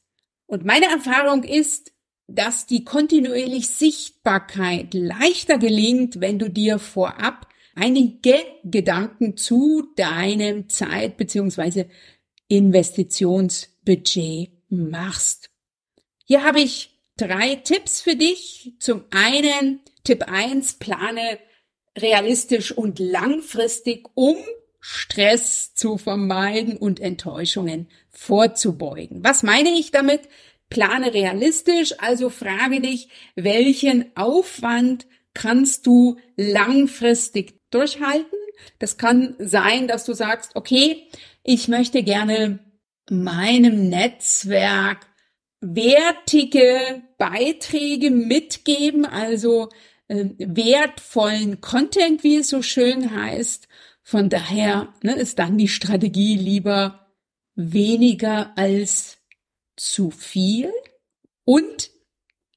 Und 0.46 0.64
meine 0.64 0.86
Erfahrung 0.86 1.44
ist, 1.44 1.92
dass 2.26 2.66
die 2.66 2.84
kontinuierlich 2.84 3.68
Sichtbarkeit 3.68 4.94
leichter 4.94 5.58
gelingt, 5.58 6.20
wenn 6.20 6.38
du 6.38 6.48
dir 6.48 6.78
vorab 6.78 7.48
einige 7.74 8.34
Gedanken 8.64 9.36
zu 9.36 9.92
deinem 9.96 10.68
Zeit- 10.68 11.16
bzw. 11.16 11.86
Investitionsbudget 12.48 14.50
machst. 14.68 15.50
Hier 16.24 16.44
habe 16.44 16.60
ich 16.60 16.90
drei 17.16 17.56
Tipps 17.56 18.00
für 18.00 18.16
dich. 18.16 18.74
Zum 18.78 19.04
einen 19.10 19.80
Tipp 20.04 20.24
eins: 20.28 20.74
plane 20.74 21.38
realistisch 21.98 22.72
und 22.72 22.98
langfristig, 22.98 24.08
um 24.14 24.36
Stress 24.80 25.74
zu 25.74 25.98
vermeiden 25.98 26.76
und 26.76 27.00
Enttäuschungen 27.00 27.88
vorzubeugen. 28.08 29.22
Was 29.22 29.42
meine 29.42 29.70
ich 29.70 29.90
damit? 29.90 30.22
Plane 30.70 31.12
realistisch, 31.12 31.94
also 31.98 32.30
frage 32.30 32.80
dich, 32.80 33.08
welchen 33.34 34.16
Aufwand 34.16 35.06
kannst 35.34 35.86
du 35.86 36.16
langfristig 36.36 37.60
durchhalten? 37.70 38.38
Das 38.78 38.96
kann 38.96 39.34
sein, 39.38 39.88
dass 39.88 40.04
du 40.04 40.12
sagst, 40.12 40.54
okay, 40.54 41.08
ich 41.42 41.68
möchte 41.68 42.02
gerne 42.02 42.60
meinem 43.10 43.88
Netzwerk 43.88 45.06
wertige 45.60 47.02
Beiträge 47.18 48.10
mitgeben, 48.10 49.04
also 49.04 49.68
äh, 50.08 50.26
wertvollen 50.38 51.60
Content, 51.60 52.24
wie 52.24 52.36
es 52.36 52.48
so 52.48 52.62
schön 52.62 53.14
heißt. 53.14 53.68
Von 54.10 54.28
daher 54.28 54.92
ne, 55.04 55.14
ist 55.14 55.38
dann 55.38 55.56
die 55.56 55.68
Strategie 55.68 56.34
lieber 56.34 57.12
weniger 57.54 58.58
als 58.58 59.18
zu 59.76 60.10
viel 60.10 60.72
und 61.44 61.92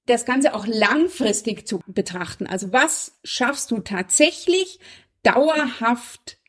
das 0.07 0.25
Ganze 0.25 0.55
auch 0.55 0.65
langfristig 0.65 1.67
zu 1.67 1.79
betrachten. 1.85 2.47
Also 2.47 2.73
was 2.73 3.19
schaffst 3.23 3.69
du 3.69 3.81
tatsächlich 3.81 4.79
dauerhaft 5.21 6.39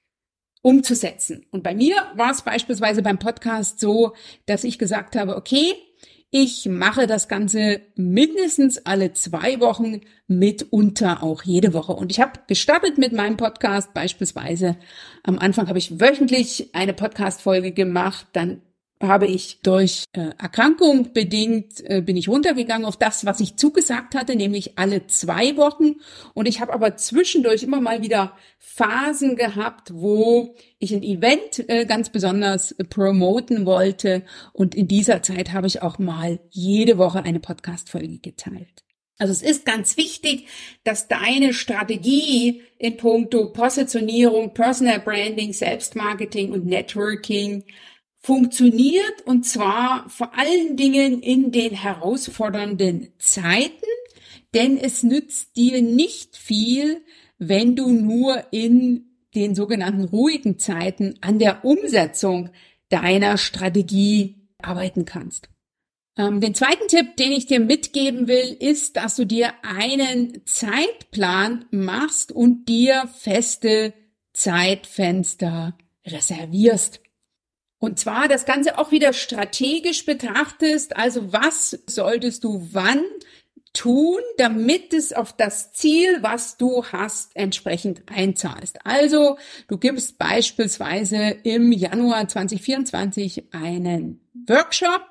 umzusetzen? 0.62 1.45
Und 1.51 1.62
bei 1.62 1.75
mir 1.75 1.97
war 2.14 2.31
es 2.31 2.40
beispielsweise 2.40 3.03
beim 3.03 3.19
Podcast 3.19 3.81
so, 3.81 4.14
dass 4.47 4.64
ich 4.64 4.79
gesagt 4.79 5.17
habe, 5.17 5.37
okay, 5.37 5.75
ich 6.37 6.66
mache 6.66 7.07
das 7.07 7.29
Ganze 7.29 7.81
mindestens 7.94 8.85
alle 8.87 9.12
zwei 9.12 9.61
Wochen, 9.61 10.01
mitunter 10.27 11.23
auch 11.23 11.44
jede 11.44 11.73
Woche. 11.73 11.92
Und 11.92 12.11
ich 12.11 12.18
habe 12.18 12.40
gestartet 12.49 12.99
mit 12.99 13.12
meinem 13.12 13.37
Podcast 13.37 13.94
beispielsweise. 13.94 14.77
Am 15.23 15.38
Anfang 15.38 15.68
habe 15.68 15.79
ich 15.79 16.01
wöchentlich 16.01 16.70
eine 16.75 16.92
Podcast-Folge 16.92 17.70
gemacht, 17.70 18.27
dann 18.33 18.62
habe 19.09 19.27
ich 19.27 19.61
durch 19.62 20.05
äh, 20.12 20.31
Erkrankung 20.38 21.12
bedingt, 21.12 21.81
äh, 21.88 22.01
bin 22.01 22.17
ich 22.17 22.29
runtergegangen 22.29 22.87
auf 22.87 22.97
das, 22.97 23.25
was 23.25 23.40
ich 23.40 23.57
zugesagt 23.57 24.14
hatte, 24.14 24.37
nämlich 24.37 24.79
alle 24.79 25.07
zwei 25.07 25.57
Wochen. 25.57 25.97
Und 26.35 26.47
ich 26.47 26.61
habe 26.61 26.73
aber 26.73 26.97
zwischendurch 26.97 27.62
immer 27.62 27.81
mal 27.81 28.03
wieder 28.03 28.37
Phasen 28.59 29.37
gehabt, 29.37 29.93
wo 29.95 30.55
ich 30.79 30.95
ein 30.95 31.03
Event 31.03 31.69
äh, 31.69 31.87
ganz 31.87 32.11
besonders 32.11 32.73
äh, 32.73 32.85
promoten 32.85 33.67
wollte. 33.67 34.25
Und 34.53 34.75
in 34.75 34.88
dieser 34.88 35.23
Zeit 35.23 35.53
habe 35.53 35.67
ich 35.67 35.83
auch 35.83 35.99
mal 35.99 36.40
jede 36.51 36.99
Woche 36.99 37.23
eine 37.23 37.40
Podcast-Folge 37.40 38.19
geteilt. 38.19 38.85
Also 39.19 39.33
es 39.33 39.43
ist 39.43 39.64
ganz 39.64 39.97
wichtig, 39.97 40.49
dass 40.83 41.07
deine 41.07 41.55
Strategie 41.55 42.62
in 42.79 42.97
puncto 42.97 43.53
Positionierung, 43.53 44.55
Personal 44.55 44.99
Branding, 44.99 45.53
Selbstmarketing 45.53 46.51
und 46.51 46.67
Networking 46.67 47.64
funktioniert 48.25 49.21
und 49.27 49.45
zwar 49.45 50.09
vor 50.09 50.31
allen 50.39 50.79
Dingen 50.79 51.21
in 51.21 51.53
den 51.53 51.75
herausfordernden 51.75 53.13
Zeiten, 53.19 53.85
denn 54.55 54.79
es 54.79 55.03
nützt 55.03 55.55
dir 55.57 55.83
nicht 55.83 56.35
viel, 56.35 57.03
wenn 57.37 57.77
du 57.77 57.91
nur 57.91 58.43
in 58.51 59.11
den 59.35 59.55
sogenannten 59.55 60.05
ruhigen 60.05 60.59
Zeiten 60.59 61.17
an 61.21 61.39
der 61.39 61.67
Umsetzung 61.67 62.49
deiner 62.89 63.37
Strategie 63.37 64.49
arbeiten 64.57 65.05
kannst. 65.05 65.51
Ähm, 66.17 66.41
den 66.41 66.55
zweiten 66.55 66.89
Tipp, 66.89 67.19
den 67.19 67.31
ich 67.31 67.45
dir 67.45 67.61
mitgeben 67.61 68.27
will, 68.27 68.57
ist, 68.59 68.97
dass 68.97 69.17
du 69.17 69.27
dir 69.27 69.53
einen 69.63 70.47
Zeitplan 70.47 71.67
machst 71.71 72.33
und 72.33 72.71
dir 72.71 73.07
feste 73.19 73.93
Zeitfenster 74.33 75.77
reservierst. 76.07 77.04
Und 77.85 77.99
zwar 77.99 78.29
das 78.29 78.47
Ganze 78.47 78.79
auch 78.79 78.92
wieder 78.92 79.12
strategisch 79.12 80.07
betrachtest. 80.07 80.97
Also 80.97 81.35
was 81.35 81.79
solltest 81.87 82.42
du 82.42 82.66
wann 82.73 83.03
tun, 83.75 84.20
damit 84.38 84.94
es 84.94 85.12
auf 85.12 85.37
das 85.37 85.75
Ziel, 85.75 86.23
was 86.23 86.57
du 86.57 86.83
hast, 86.87 87.37
entsprechend 87.37 88.05
einzahlst. 88.07 88.87
Also 88.87 89.37
du 89.68 89.77
gibst 89.77 90.16
beispielsweise 90.16 91.37
im 91.42 91.73
Januar 91.73 92.27
2024 92.27 93.53
einen 93.53 94.23
Workshop. 94.47 95.03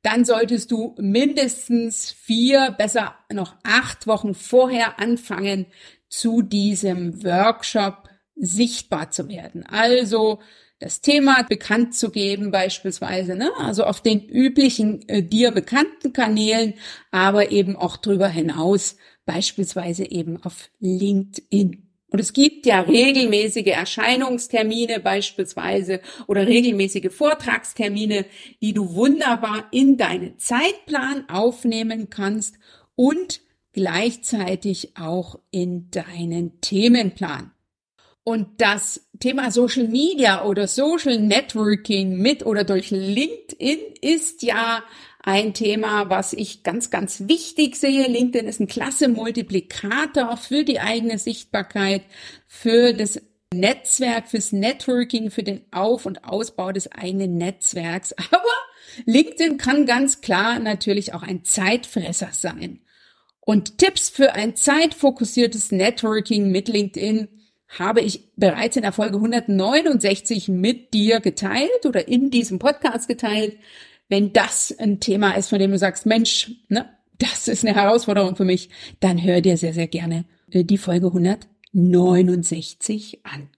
Dann 0.00 0.24
solltest 0.24 0.70
du 0.70 0.94
mindestens 0.98 2.10
vier, 2.10 2.74
besser 2.78 3.16
noch 3.30 3.54
acht 3.64 4.06
Wochen 4.06 4.32
vorher 4.32 4.98
anfangen, 4.98 5.66
zu 6.08 6.40
diesem 6.40 7.22
Workshop 7.22 8.08
sichtbar 8.36 9.10
zu 9.10 9.28
werden. 9.28 9.64
Also 9.64 10.40
das 10.80 11.00
Thema 11.00 11.42
bekannt 11.42 11.94
zu 11.94 12.10
geben 12.10 12.50
beispielsweise, 12.50 13.36
ne? 13.36 13.50
also 13.58 13.84
auf 13.84 14.00
den 14.00 14.28
üblichen 14.28 15.08
äh, 15.08 15.22
dir 15.22 15.50
bekannten 15.50 16.12
Kanälen, 16.12 16.74
aber 17.10 17.52
eben 17.52 17.76
auch 17.76 17.96
darüber 17.96 18.28
hinaus, 18.28 18.96
beispielsweise 19.24 20.10
eben 20.10 20.42
auf 20.42 20.70
LinkedIn. 20.80 21.84
Und 22.08 22.20
es 22.20 22.32
gibt 22.32 22.66
ja 22.66 22.80
regelmäßige 22.80 23.68
Erscheinungstermine 23.68 25.00
beispielsweise 25.00 26.00
oder 26.28 26.46
regelmäßige 26.46 27.12
Vortragstermine, 27.12 28.26
die 28.60 28.72
du 28.72 28.94
wunderbar 28.94 29.66
in 29.72 29.96
deinen 29.96 30.38
Zeitplan 30.38 31.28
aufnehmen 31.28 32.10
kannst 32.10 32.56
und 32.94 33.40
gleichzeitig 33.72 34.96
auch 34.96 35.40
in 35.50 35.90
deinen 35.90 36.60
Themenplan. 36.60 37.53
Und 38.24 38.62
das 38.62 39.06
Thema 39.20 39.50
Social 39.50 39.86
Media 39.86 40.44
oder 40.44 40.66
Social 40.66 41.18
Networking 41.18 42.16
mit 42.16 42.44
oder 42.46 42.64
durch 42.64 42.90
LinkedIn 42.90 43.78
ist 44.00 44.42
ja 44.42 44.82
ein 45.22 45.52
Thema, 45.52 46.08
was 46.08 46.32
ich 46.32 46.62
ganz, 46.62 46.90
ganz 46.90 47.24
wichtig 47.28 47.76
sehe. 47.76 48.06
LinkedIn 48.06 48.48
ist 48.48 48.60
ein 48.60 48.66
klasse 48.66 49.08
Multiplikator 49.08 50.38
für 50.38 50.64
die 50.64 50.80
eigene 50.80 51.18
Sichtbarkeit, 51.18 52.02
für 52.46 52.94
das 52.94 53.20
Netzwerk, 53.52 54.28
fürs 54.28 54.52
Networking, 54.52 55.30
für 55.30 55.42
den 55.42 55.60
Auf- 55.70 56.06
und 56.06 56.24
Ausbau 56.24 56.72
des 56.72 56.90
eigenen 56.92 57.36
Netzwerks. 57.36 58.12
Aber 58.30 58.42
LinkedIn 59.04 59.58
kann 59.58 59.84
ganz 59.84 60.22
klar 60.22 60.58
natürlich 60.60 61.12
auch 61.12 61.22
ein 61.22 61.44
Zeitfresser 61.44 62.30
sein. 62.32 62.80
Und 63.40 63.76
Tipps 63.76 64.08
für 64.08 64.32
ein 64.32 64.56
zeitfokussiertes 64.56 65.72
Networking 65.72 66.50
mit 66.50 66.68
LinkedIn 66.68 67.28
habe 67.78 68.00
ich 68.00 68.20
bereits 68.36 68.76
in 68.76 68.82
der 68.82 68.92
Folge 68.92 69.16
169 69.16 70.48
mit 70.48 70.94
dir 70.94 71.20
geteilt 71.20 71.86
oder 71.86 72.08
in 72.08 72.30
diesem 72.30 72.58
Podcast 72.58 73.08
geteilt. 73.08 73.56
Wenn 74.08 74.32
das 74.32 74.74
ein 74.78 75.00
Thema 75.00 75.32
ist, 75.32 75.48
von 75.48 75.58
dem 75.58 75.70
du 75.70 75.78
sagst, 75.78 76.06
Mensch, 76.06 76.52
ne, 76.68 76.88
das 77.18 77.48
ist 77.48 77.64
eine 77.64 77.74
Herausforderung 77.74 78.36
für 78.36 78.44
mich, 78.44 78.68
dann 79.00 79.22
hör 79.22 79.40
dir 79.40 79.56
sehr, 79.56 79.72
sehr 79.72 79.86
gerne 79.86 80.24
äh, 80.50 80.64
die 80.64 80.78
Folge 80.78 81.06
169 81.06 81.54
69 81.74 83.20
an. 83.24 83.48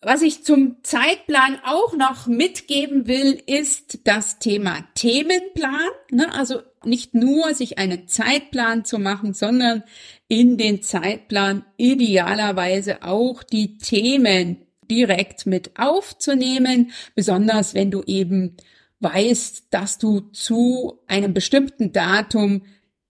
Was 0.00 0.22
ich 0.22 0.44
zum 0.44 0.76
Zeitplan 0.84 1.58
auch 1.64 1.96
noch 1.96 2.28
mitgeben 2.28 3.08
will, 3.08 3.42
ist 3.46 4.06
das 4.06 4.38
Thema 4.38 4.86
Themenplan. 4.94 5.88
Ne? 6.12 6.32
Also 6.32 6.60
nicht 6.84 7.14
nur 7.14 7.52
sich 7.52 7.78
einen 7.78 8.06
Zeitplan 8.06 8.84
zu 8.84 9.00
machen, 9.00 9.34
sondern 9.34 9.82
in 10.28 10.56
den 10.56 10.82
Zeitplan 10.82 11.64
idealerweise 11.78 13.02
auch 13.02 13.42
die 13.42 13.78
Themen 13.78 14.58
direkt 14.88 15.46
mit 15.46 15.72
aufzunehmen, 15.76 16.92
besonders 17.16 17.74
wenn 17.74 17.90
du 17.90 18.02
eben 18.04 18.56
weißt, 19.00 19.66
dass 19.70 19.98
du 19.98 20.20
zu 20.32 21.00
einem 21.08 21.34
bestimmten 21.34 21.92
Datum 21.92 22.62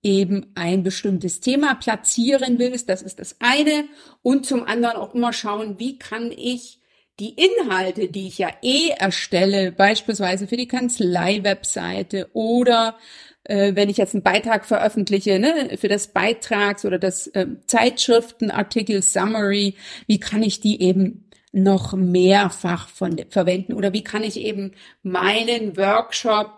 eben 0.02 0.52
ein 0.54 0.82
bestimmtes 0.82 1.40
Thema 1.40 1.74
platzieren 1.74 2.58
willst. 2.58 2.88
Das 2.88 3.02
ist 3.02 3.18
das 3.18 3.36
eine. 3.40 3.84
Und 4.22 4.46
zum 4.46 4.64
anderen 4.64 4.96
auch 4.96 5.14
immer 5.14 5.32
schauen, 5.32 5.78
wie 5.78 5.98
kann 5.98 6.32
ich 6.32 6.77
die 7.20 7.34
Inhalte, 7.34 8.08
die 8.08 8.28
ich 8.28 8.38
ja 8.38 8.50
eh 8.62 8.90
erstelle, 8.90 9.72
beispielsweise 9.72 10.46
für 10.46 10.56
die 10.56 10.68
Kanzlei-Webseite 10.68 12.30
oder 12.32 12.96
äh, 13.44 13.74
wenn 13.74 13.88
ich 13.88 13.96
jetzt 13.96 14.14
einen 14.14 14.22
Beitrag 14.22 14.64
veröffentliche, 14.64 15.38
ne, 15.38 15.76
für 15.78 15.88
das 15.88 16.08
Beitrags- 16.08 16.84
oder 16.84 16.98
das 16.98 17.26
äh, 17.28 17.46
Zeitschriftenartikel 17.66 19.02
Summary, 19.02 19.74
wie 20.06 20.20
kann 20.20 20.42
ich 20.42 20.60
die 20.60 20.80
eben 20.82 21.28
noch 21.50 21.94
mehrfach 21.94 22.88
von, 22.88 23.18
verwenden 23.30 23.72
oder 23.72 23.92
wie 23.92 24.04
kann 24.04 24.22
ich 24.22 24.38
eben 24.38 24.74
meinen 25.02 25.76
Workshop 25.76 26.52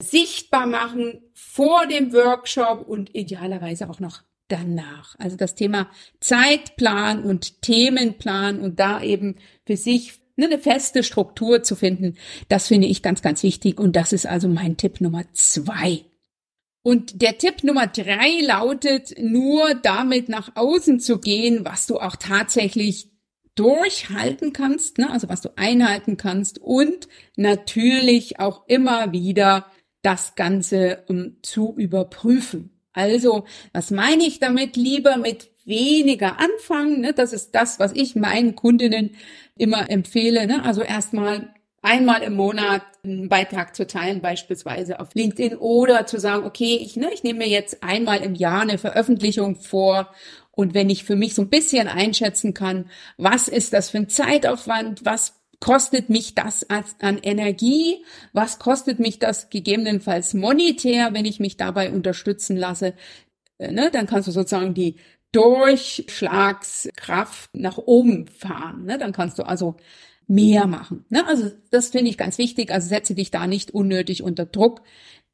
sichtbar 0.00 0.66
machen 0.66 1.20
vor 1.34 1.86
dem 1.86 2.12
Workshop 2.12 2.86
und 2.86 3.14
idealerweise 3.14 3.90
auch 3.90 4.00
noch 4.00 4.22
danach. 4.48 5.16
Also 5.18 5.36
das 5.36 5.54
Thema 5.54 5.88
Zeitplan 6.20 7.24
und 7.24 7.62
Themenplan 7.62 8.60
und 8.60 8.78
da 8.80 9.02
eben 9.02 9.36
für 9.66 9.76
sich 9.76 10.20
eine 10.38 10.58
feste 10.58 11.02
Struktur 11.02 11.62
zu 11.62 11.76
finden, 11.76 12.16
das 12.48 12.68
finde 12.68 12.88
ich 12.88 13.02
ganz, 13.02 13.22
ganz 13.22 13.42
wichtig 13.42 13.80
und 13.80 13.96
das 13.96 14.12
ist 14.12 14.26
also 14.26 14.48
mein 14.48 14.76
Tipp 14.76 15.00
Nummer 15.00 15.24
zwei. 15.32 16.04
Und 16.82 17.20
der 17.20 17.36
Tipp 17.38 17.64
Nummer 17.64 17.88
drei 17.88 18.40
lautet, 18.42 19.14
nur 19.18 19.74
damit 19.74 20.28
nach 20.28 20.52
außen 20.54 21.00
zu 21.00 21.18
gehen, 21.18 21.64
was 21.64 21.86
du 21.86 21.98
auch 21.98 22.14
tatsächlich 22.16 23.10
durchhalten 23.56 24.52
kannst, 24.52 24.98
ne? 24.98 25.10
also 25.10 25.28
was 25.28 25.40
du 25.40 25.48
einhalten 25.56 26.16
kannst 26.16 26.58
und 26.58 27.08
natürlich 27.36 28.38
auch 28.38 28.68
immer 28.68 29.10
wieder 29.12 29.66
das 30.02 30.36
Ganze 30.36 31.02
um, 31.08 31.38
zu 31.42 31.74
überprüfen. 31.76 32.75
Also, 32.96 33.44
was 33.72 33.90
meine 33.90 34.24
ich 34.24 34.40
damit? 34.40 34.76
Lieber 34.76 35.18
mit 35.18 35.50
weniger 35.66 36.38
anfangen. 36.38 37.02
Ne? 37.02 37.12
Das 37.12 37.32
ist 37.32 37.54
das, 37.54 37.78
was 37.78 37.92
ich 37.92 38.16
meinen 38.16 38.56
Kundinnen 38.56 39.16
immer 39.58 39.90
empfehle. 39.90 40.46
Ne? 40.46 40.64
Also 40.64 40.82
erstmal 40.82 41.52
einmal 41.82 42.22
im 42.22 42.34
Monat 42.34 42.82
einen 43.04 43.28
Beitrag 43.28 43.76
zu 43.76 43.86
teilen, 43.86 44.20
beispielsweise 44.20 44.98
auf 44.98 45.14
LinkedIn 45.14 45.56
oder 45.58 46.06
zu 46.06 46.18
sagen, 46.18 46.44
okay, 46.44 46.80
ich, 46.82 46.96
ne, 46.96 47.10
ich 47.12 47.22
nehme 47.22 47.40
mir 47.40 47.48
jetzt 47.48 47.82
einmal 47.82 48.22
im 48.22 48.34
Jahr 48.34 48.62
eine 48.62 48.78
Veröffentlichung 48.78 49.56
vor 49.56 50.10
und 50.50 50.74
wenn 50.74 50.90
ich 50.90 51.04
für 51.04 51.16
mich 51.16 51.34
so 51.34 51.42
ein 51.42 51.50
bisschen 51.50 51.86
einschätzen 51.86 52.54
kann, 52.54 52.90
was 53.18 53.46
ist 53.46 53.72
das 53.72 53.90
für 53.90 53.98
ein 53.98 54.08
Zeitaufwand, 54.08 55.04
was 55.04 55.34
kostet 55.60 56.10
mich 56.10 56.34
das 56.34 56.66
an 56.68 57.18
Energie? 57.22 58.04
Was 58.32 58.58
kostet 58.58 58.98
mich 58.98 59.18
das 59.18 59.50
gegebenenfalls 59.50 60.34
monetär, 60.34 61.12
wenn 61.12 61.24
ich 61.24 61.40
mich 61.40 61.56
dabei 61.56 61.92
unterstützen 61.92 62.56
lasse? 62.56 62.94
Äh, 63.58 63.72
ne, 63.72 63.90
dann 63.90 64.06
kannst 64.06 64.28
du 64.28 64.32
sozusagen 64.32 64.74
die 64.74 64.96
Durchschlagskraft 65.32 67.50
nach 67.54 67.78
oben 67.78 68.28
fahren. 68.28 68.84
Ne? 68.84 68.98
Dann 68.98 69.12
kannst 69.12 69.38
du 69.38 69.42
also 69.42 69.76
mehr 70.26 70.66
machen. 70.66 71.04
Ne? 71.08 71.26
Also 71.26 71.50
das 71.70 71.88
finde 71.90 72.10
ich 72.10 72.18
ganz 72.18 72.38
wichtig. 72.38 72.70
Also 72.70 72.88
setze 72.88 73.14
dich 73.14 73.30
da 73.30 73.46
nicht 73.46 73.72
unnötig 73.72 74.22
unter 74.22 74.46
Druck, 74.46 74.82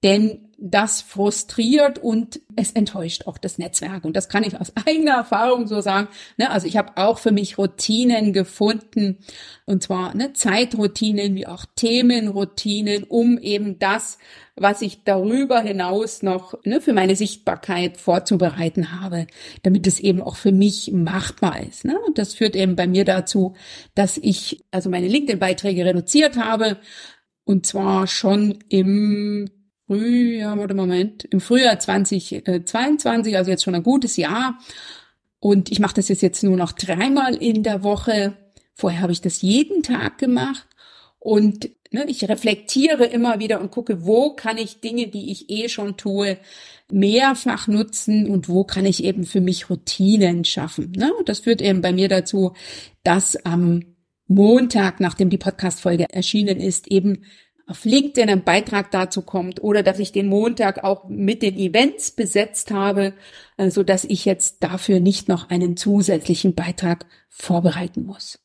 denn 0.02 0.51
das 0.64 1.03
frustriert 1.03 1.98
und 1.98 2.40
es 2.55 2.70
enttäuscht 2.70 3.27
auch 3.27 3.37
das 3.37 3.59
Netzwerk. 3.59 4.05
Und 4.05 4.14
das 4.14 4.29
kann 4.29 4.44
ich 4.44 4.61
aus 4.61 4.72
eigener 4.87 5.14
Erfahrung 5.14 5.66
so 5.66 5.81
sagen. 5.81 6.07
Ne? 6.37 6.51
Also 6.51 6.68
ich 6.68 6.77
habe 6.77 6.92
auch 6.96 7.18
für 7.18 7.33
mich 7.33 7.59
Routinen 7.59 8.33
gefunden, 8.33 9.18
und 9.66 9.83
zwar 9.83 10.14
ne, 10.14 10.33
Zeitroutinen 10.35 11.35
wie 11.35 11.48
auch 11.48 11.64
Themenroutinen, 11.75 13.03
um 13.03 13.38
eben 13.38 13.81
das, 13.81 14.18
was 14.55 14.83
ich 14.83 15.03
darüber 15.03 15.61
hinaus 15.61 16.22
noch 16.22 16.55
ne, 16.64 16.81
für 16.81 16.92
meine 16.92 17.16
Sichtbarkeit 17.16 17.96
vorzubereiten 17.96 19.01
habe, 19.01 19.27
damit 19.64 19.88
es 19.88 19.98
eben 19.98 20.22
auch 20.22 20.37
für 20.37 20.53
mich 20.53 20.92
machbar 20.92 21.61
ist. 21.61 21.85
Ne? 21.85 21.98
Und 22.07 22.18
das 22.18 22.35
führt 22.35 22.55
eben 22.55 22.77
bei 22.77 22.87
mir 22.87 23.05
dazu, 23.05 23.55
dass 23.96 24.16
ich 24.16 24.64
also 24.70 24.90
meine 24.90 25.09
LinkedIn-Beiträge 25.09 25.85
reduziert 25.85 26.37
habe. 26.37 26.79
Und 27.44 27.66
zwar 27.66 28.07
schon 28.07 28.61
im 28.68 29.48
Frühjahr, 29.92 30.57
warte 30.57 30.72
Moment, 30.72 31.24
im 31.24 31.40
Frühjahr 31.40 31.78
2022, 31.78 33.37
also 33.37 33.50
jetzt 33.50 33.62
schon 33.62 33.74
ein 33.74 33.83
gutes 33.83 34.16
Jahr. 34.16 34.59
Und 35.38 35.70
ich 35.70 35.81
mache 35.81 35.96
das 35.96 36.09
jetzt 36.09 36.42
nur 36.42 36.57
noch 36.57 36.72
dreimal 36.72 37.35
in 37.35 37.62
der 37.62 37.83
Woche. 37.83 38.33
Vorher 38.72 39.02
habe 39.02 39.12
ich 39.12 39.20
das 39.20 39.42
jeden 39.42 39.83
Tag 39.83 40.16
gemacht. 40.16 40.66
Und 41.18 41.68
ne, 41.90 42.07
ich 42.09 42.26
reflektiere 42.26 43.05
immer 43.05 43.38
wieder 43.38 43.61
und 43.61 43.70
gucke, 43.70 44.07
wo 44.07 44.35
kann 44.35 44.57
ich 44.57 44.81
Dinge, 44.81 45.09
die 45.09 45.31
ich 45.31 45.50
eh 45.50 45.68
schon 45.68 45.98
tue, 45.98 46.38
mehrfach 46.90 47.68
nutzen 47.68 48.31
und 48.31 48.48
wo 48.48 48.64
kann 48.64 48.87
ich 48.87 49.05
eben 49.05 49.24
für 49.24 49.42
mich 49.42 49.68
Routinen 49.68 50.46
schaffen. 50.46 50.92
Ne? 50.92 51.12
Und 51.12 51.28
das 51.28 51.40
führt 51.40 51.61
eben 51.61 51.83
bei 51.83 51.92
mir 51.92 52.09
dazu, 52.09 52.55
dass 53.05 53.37
am 53.44 53.83
Montag, 54.26 55.00
nachdem 55.00 55.28
die 55.28 55.37
Podcast-Folge 55.37 56.07
erschienen 56.09 56.61
ist, 56.61 56.88
eben 56.88 57.24
auf 57.72 57.87
LinkedIn 57.87 58.28
ein 58.28 58.44
Beitrag 58.44 58.90
dazu 58.90 59.22
kommt 59.22 59.62
oder 59.62 59.82
dass 59.82 59.98
ich 59.98 60.12
den 60.12 60.26
Montag 60.26 60.85
auch 60.85 61.08
mit 61.08 61.40
den 61.40 61.56
Events 61.56 62.11
besetzt 62.11 62.70
habe, 62.70 63.14
so 63.56 63.82
dass 63.82 64.04
ich 64.04 64.26
jetzt 64.26 64.62
dafür 64.62 65.00
nicht 65.00 65.26
noch 65.26 65.48
einen 65.48 65.78
zusätzlichen 65.78 66.54
Beitrag 66.54 67.06
vorbereiten 67.30 68.04
muss. 68.04 68.38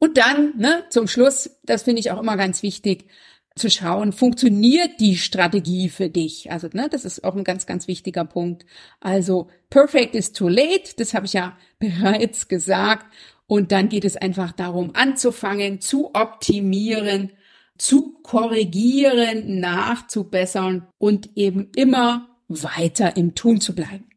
Und 0.00 0.18
dann, 0.18 0.54
ne, 0.58 0.82
zum 0.90 1.06
Schluss, 1.06 1.60
das 1.62 1.84
finde 1.84 2.00
ich 2.00 2.10
auch 2.10 2.20
immer 2.20 2.36
ganz 2.36 2.64
wichtig, 2.64 3.06
zu 3.54 3.70
schauen, 3.70 4.12
funktioniert 4.12 4.98
die 4.98 5.16
Strategie 5.16 5.88
für 5.88 6.10
dich? 6.10 6.50
Also, 6.50 6.68
ne, 6.72 6.88
das 6.90 7.04
ist 7.04 7.22
auch 7.22 7.36
ein 7.36 7.44
ganz, 7.44 7.66
ganz 7.66 7.86
wichtiger 7.86 8.24
Punkt. 8.24 8.66
Also, 8.98 9.46
perfect 9.70 10.16
is 10.16 10.32
too 10.32 10.48
late, 10.48 10.96
das 10.96 11.14
habe 11.14 11.26
ich 11.26 11.34
ja 11.34 11.56
bereits 11.78 12.48
gesagt. 12.48 13.06
Und 13.46 13.70
dann 13.70 13.88
geht 13.88 14.04
es 14.04 14.16
einfach 14.16 14.50
darum, 14.50 14.90
anzufangen, 14.94 15.80
zu 15.80 16.12
optimieren 16.16 17.30
zu 17.78 18.18
korrigieren, 18.22 19.60
nachzubessern 19.60 20.86
und 20.98 21.36
eben 21.36 21.70
immer 21.74 22.28
weiter 22.48 23.16
im 23.16 23.34
Tun 23.34 23.60
zu 23.60 23.74
bleiben. 23.74 24.08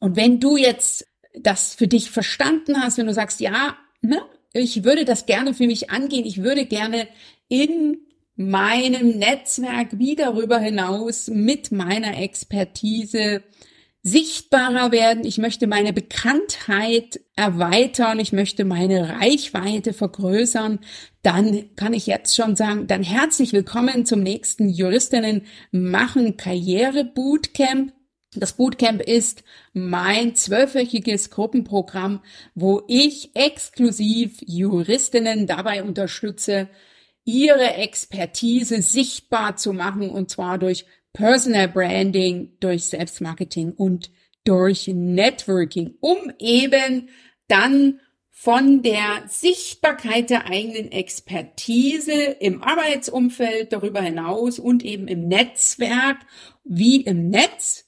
Und 0.00 0.16
wenn 0.16 0.40
du 0.40 0.56
jetzt 0.56 1.06
das 1.34 1.74
für 1.74 1.88
dich 1.88 2.10
verstanden 2.10 2.82
hast, 2.82 2.98
wenn 2.98 3.06
du 3.06 3.14
sagst, 3.14 3.40
ja, 3.40 3.76
ne, 4.00 4.20
ich 4.52 4.84
würde 4.84 5.04
das 5.04 5.26
gerne 5.26 5.54
für 5.54 5.66
mich 5.66 5.90
angehen, 5.90 6.26
ich 6.26 6.42
würde 6.42 6.66
gerne 6.66 7.08
in 7.48 7.98
meinem 8.34 9.18
Netzwerk 9.18 9.98
wie 9.98 10.16
darüber 10.16 10.58
hinaus 10.58 11.28
mit 11.28 11.72
meiner 11.72 12.18
Expertise 12.18 13.42
sichtbarer 14.02 14.90
werden, 14.90 15.24
ich 15.24 15.38
möchte 15.38 15.68
meine 15.68 15.92
Bekanntheit 15.92 17.20
erweitern, 17.36 18.18
ich 18.18 18.32
möchte 18.32 18.64
meine 18.64 19.20
Reichweite 19.20 19.92
vergrößern, 19.92 20.80
dann 21.22 21.74
kann 21.76 21.94
ich 21.94 22.08
jetzt 22.08 22.34
schon 22.34 22.56
sagen, 22.56 22.88
dann 22.88 23.04
herzlich 23.04 23.52
willkommen 23.52 24.04
zum 24.04 24.20
nächsten 24.20 24.68
Juristinnen 24.68 25.42
machen 25.70 26.36
Karriere 26.36 27.04
Bootcamp. 27.04 27.92
Das 28.34 28.54
Bootcamp 28.54 29.02
ist 29.02 29.44
mein 29.72 30.34
zwölfwöchiges 30.34 31.30
Gruppenprogramm, 31.30 32.22
wo 32.56 32.82
ich 32.88 33.36
exklusiv 33.36 34.38
Juristinnen 34.40 35.46
dabei 35.46 35.84
unterstütze, 35.84 36.68
ihre 37.24 37.74
Expertise 37.74 38.82
sichtbar 38.82 39.56
zu 39.56 39.72
machen 39.72 40.10
und 40.10 40.28
zwar 40.28 40.58
durch 40.58 40.86
Personal 41.12 41.68
Branding, 41.68 42.56
durch 42.60 42.84
Selbstmarketing 42.84 43.72
und 43.72 44.10
durch 44.44 44.88
Networking, 44.88 45.94
um 46.00 46.32
eben 46.38 47.08
dann 47.48 48.00
von 48.30 48.82
der 48.82 49.24
Sichtbarkeit 49.28 50.30
der 50.30 50.46
eigenen 50.46 50.90
Expertise 50.90 52.12
im 52.40 52.62
Arbeitsumfeld 52.62 53.72
darüber 53.72 54.00
hinaus 54.00 54.58
und 54.58 54.84
eben 54.84 55.06
im 55.06 55.28
Netzwerk 55.28 56.16
wie 56.64 57.02
im 57.02 57.28
Netz 57.28 57.84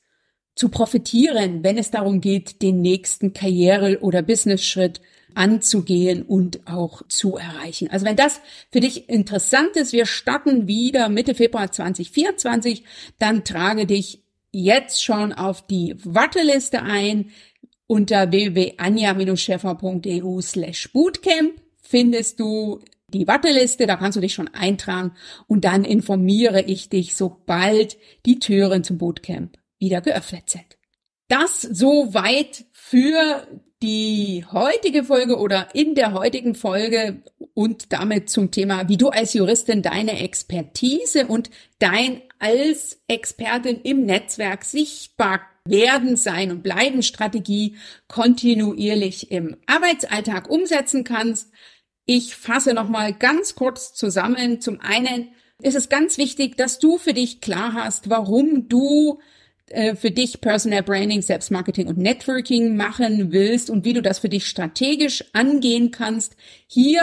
zu 0.54 0.68
profitieren, 0.68 1.64
wenn 1.64 1.78
es 1.78 1.90
darum 1.90 2.20
geht, 2.20 2.62
den 2.62 2.82
nächsten 2.82 3.32
Karriere- 3.32 4.00
oder 4.00 4.22
Business-Schritt 4.22 5.00
anzugehen 5.34 6.22
und 6.22 6.66
auch 6.66 7.02
zu 7.08 7.36
erreichen. 7.36 7.88
Also 7.90 8.06
wenn 8.06 8.16
das 8.16 8.40
für 8.70 8.80
dich 8.80 9.08
interessant 9.08 9.76
ist, 9.76 9.92
wir 9.92 10.06
starten 10.06 10.66
wieder 10.66 11.08
Mitte 11.08 11.34
Februar 11.34 11.70
2024, 11.70 12.84
dann 13.18 13.44
trage 13.44 13.86
dich 13.86 14.22
jetzt 14.50 15.02
schon 15.02 15.32
auf 15.32 15.66
die 15.66 15.96
Warteliste 16.04 16.82
ein. 16.82 17.30
Unter 17.86 18.30
www.anja-scheffer.eu 18.30 20.40
slash 20.40 20.90
bootcamp 20.92 21.60
findest 21.82 22.40
du 22.40 22.80
die 23.08 23.28
Warteliste, 23.28 23.86
da 23.86 23.96
kannst 23.96 24.16
du 24.16 24.20
dich 24.20 24.34
schon 24.34 24.48
eintragen 24.48 25.12
und 25.46 25.64
dann 25.64 25.84
informiere 25.84 26.62
ich 26.62 26.88
dich, 26.88 27.14
sobald 27.14 27.96
die 28.26 28.38
Türen 28.38 28.84
zum 28.84 28.98
Bootcamp 28.98 29.58
wieder 29.78 30.00
geöffnet 30.00 30.50
sind. 30.50 30.78
Das 31.28 31.62
soweit 31.62 32.64
für 32.72 33.46
die 33.84 34.46
heutige 34.50 35.04
Folge 35.04 35.36
oder 35.36 35.74
in 35.74 35.94
der 35.94 36.14
heutigen 36.14 36.54
Folge 36.54 37.22
und 37.52 37.92
damit 37.92 38.30
zum 38.30 38.50
Thema, 38.50 38.88
wie 38.88 38.96
du 38.96 39.10
als 39.10 39.34
Juristin 39.34 39.82
deine 39.82 40.20
Expertise 40.20 41.26
und 41.26 41.50
dein 41.78 42.22
als 42.38 43.02
Expertin 43.08 43.82
im 43.82 44.06
Netzwerk 44.06 44.64
sichtbar 44.64 45.42
werden, 45.66 46.16
sein 46.16 46.50
und 46.50 46.62
bleiben 46.62 47.02
Strategie 47.02 47.76
kontinuierlich 48.08 49.30
im 49.30 49.54
Arbeitsalltag 49.66 50.48
umsetzen 50.48 51.04
kannst. 51.04 51.52
Ich 52.06 52.36
fasse 52.36 52.72
nochmal 52.72 53.12
ganz 53.12 53.54
kurz 53.54 53.92
zusammen. 53.92 54.62
Zum 54.62 54.80
einen 54.80 55.28
ist 55.60 55.76
es 55.76 55.90
ganz 55.90 56.16
wichtig, 56.16 56.56
dass 56.56 56.78
du 56.78 56.96
für 56.96 57.12
dich 57.12 57.42
klar 57.42 57.74
hast, 57.74 58.08
warum 58.08 58.66
du 58.66 59.20
äh, 59.70 59.96
für 59.96 60.10
dich 60.10 60.40
Personal 60.40 60.82
Branding, 60.82 61.22
Selbstmarketing 61.22 61.88
und 61.88 61.98
Networking 61.98 62.76
machen 62.76 63.32
willst 63.32 63.70
und 63.70 63.84
wie 63.84 63.92
du 63.92 64.02
das 64.02 64.18
für 64.18 64.28
dich 64.28 64.46
strategisch 64.46 65.24
angehen 65.32 65.90
kannst. 65.90 66.36
Hier, 66.66 67.02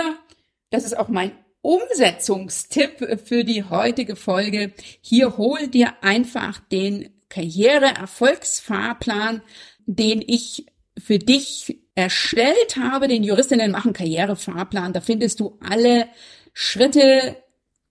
das 0.70 0.84
ist 0.84 0.98
auch 0.98 1.10
mein 1.10 1.32
Umsetzungstipp 1.62 3.22
für 3.26 3.44
die 3.44 3.64
heutige 3.64 4.16
Folge. 4.16 4.74
Hier 5.02 5.38
hol 5.38 5.68
dir 5.68 5.94
einfach 6.02 6.60
den 6.60 7.10
Karriere-Erfolgsfahrplan, 7.30 9.42
den 9.86 10.24
ich 10.26 10.66
für 10.98 11.20
dich 11.20 11.80
erstellt 11.96 12.78
habe, 12.78 13.08
den 13.08 13.24
Juristinnen 13.24 13.72
machen 13.72 13.94
Karrierefahrplan. 13.94 14.94
Da 14.94 15.02
findest 15.02 15.40
du 15.40 15.58
alle 15.62 16.08
Schritte 16.54 17.38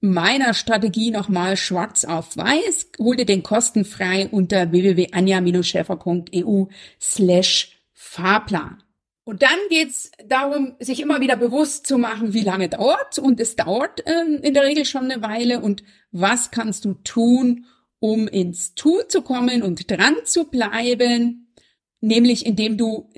meiner 0.00 0.54
Strategie 0.54 1.10
nochmal 1.10 1.56
schwarz 1.56 2.04
auf 2.04 2.36
weiß. 2.36 2.92
Hol 2.98 3.16
dir 3.16 3.26
den 3.26 3.42
kostenfrei 3.42 4.28
unter 4.30 4.72
www.anja-schäfer.eu 4.72 6.66
slash 7.00 7.76
Fahrplan. 7.92 8.82
Und 9.24 9.42
dann 9.42 9.58
geht's 9.68 10.10
darum, 10.26 10.74
sich 10.80 11.00
immer 11.00 11.20
wieder 11.20 11.36
bewusst 11.36 11.86
zu 11.86 11.98
machen, 11.98 12.32
wie 12.32 12.40
lange 12.42 12.68
dauert 12.68 13.18
und 13.18 13.38
es 13.38 13.54
dauert 13.54 14.02
ähm, 14.06 14.40
in 14.42 14.54
der 14.54 14.64
Regel 14.64 14.84
schon 14.84 15.10
eine 15.10 15.22
Weile 15.22 15.60
und 15.60 15.84
was 16.10 16.50
kannst 16.50 16.84
du 16.84 16.94
tun, 16.94 17.66
um 18.00 18.26
ins 18.26 18.74
Tun 18.74 19.02
zu 19.08 19.22
kommen 19.22 19.62
und 19.62 19.90
dran 19.90 20.16
zu 20.24 20.44
bleiben, 20.44 21.54
nämlich 22.00 22.46
indem 22.46 22.76
du 22.78 23.10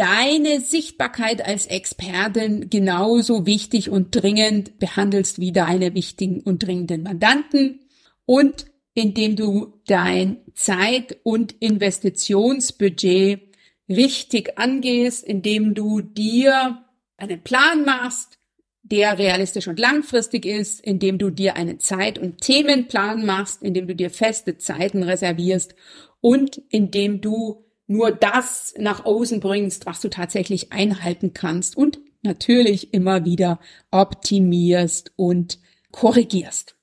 deine 0.00 0.62
Sichtbarkeit 0.62 1.44
als 1.44 1.66
Expertin 1.66 2.70
genauso 2.70 3.44
wichtig 3.44 3.90
und 3.90 4.16
dringend 4.16 4.78
behandelst 4.78 5.38
wie 5.40 5.52
deine 5.52 5.94
wichtigen 5.94 6.40
und 6.40 6.62
dringenden 6.62 7.02
Mandanten. 7.02 7.80
Und 8.24 8.64
indem 8.94 9.36
du 9.36 9.74
dein 9.86 10.38
Zeit- 10.54 11.18
und 11.22 11.52
Investitionsbudget 11.60 13.42
richtig 13.90 14.58
angehst, 14.58 15.22
indem 15.22 15.74
du 15.74 16.00
dir 16.00 16.82
einen 17.18 17.42
Plan 17.42 17.84
machst, 17.84 18.38
der 18.82 19.18
realistisch 19.18 19.68
und 19.68 19.78
langfristig 19.78 20.46
ist, 20.46 20.80
indem 20.80 21.18
du 21.18 21.28
dir 21.28 21.56
einen 21.56 21.78
Zeit- 21.78 22.18
und 22.18 22.40
Themenplan 22.40 23.26
machst, 23.26 23.62
indem 23.62 23.86
du 23.86 23.94
dir 23.94 24.08
feste 24.08 24.56
Zeiten 24.56 25.02
reservierst 25.02 25.74
und 26.22 26.62
indem 26.70 27.20
du 27.20 27.66
nur 27.90 28.12
das 28.12 28.72
nach 28.78 29.04
außen 29.04 29.40
bringst, 29.40 29.84
was 29.84 30.00
du 30.00 30.08
tatsächlich 30.08 30.72
einhalten 30.72 31.32
kannst 31.34 31.76
und 31.76 31.98
natürlich 32.22 32.94
immer 32.94 33.24
wieder 33.24 33.58
optimierst 33.90 35.12
und 35.16 35.58
korrigierst. 35.90 36.76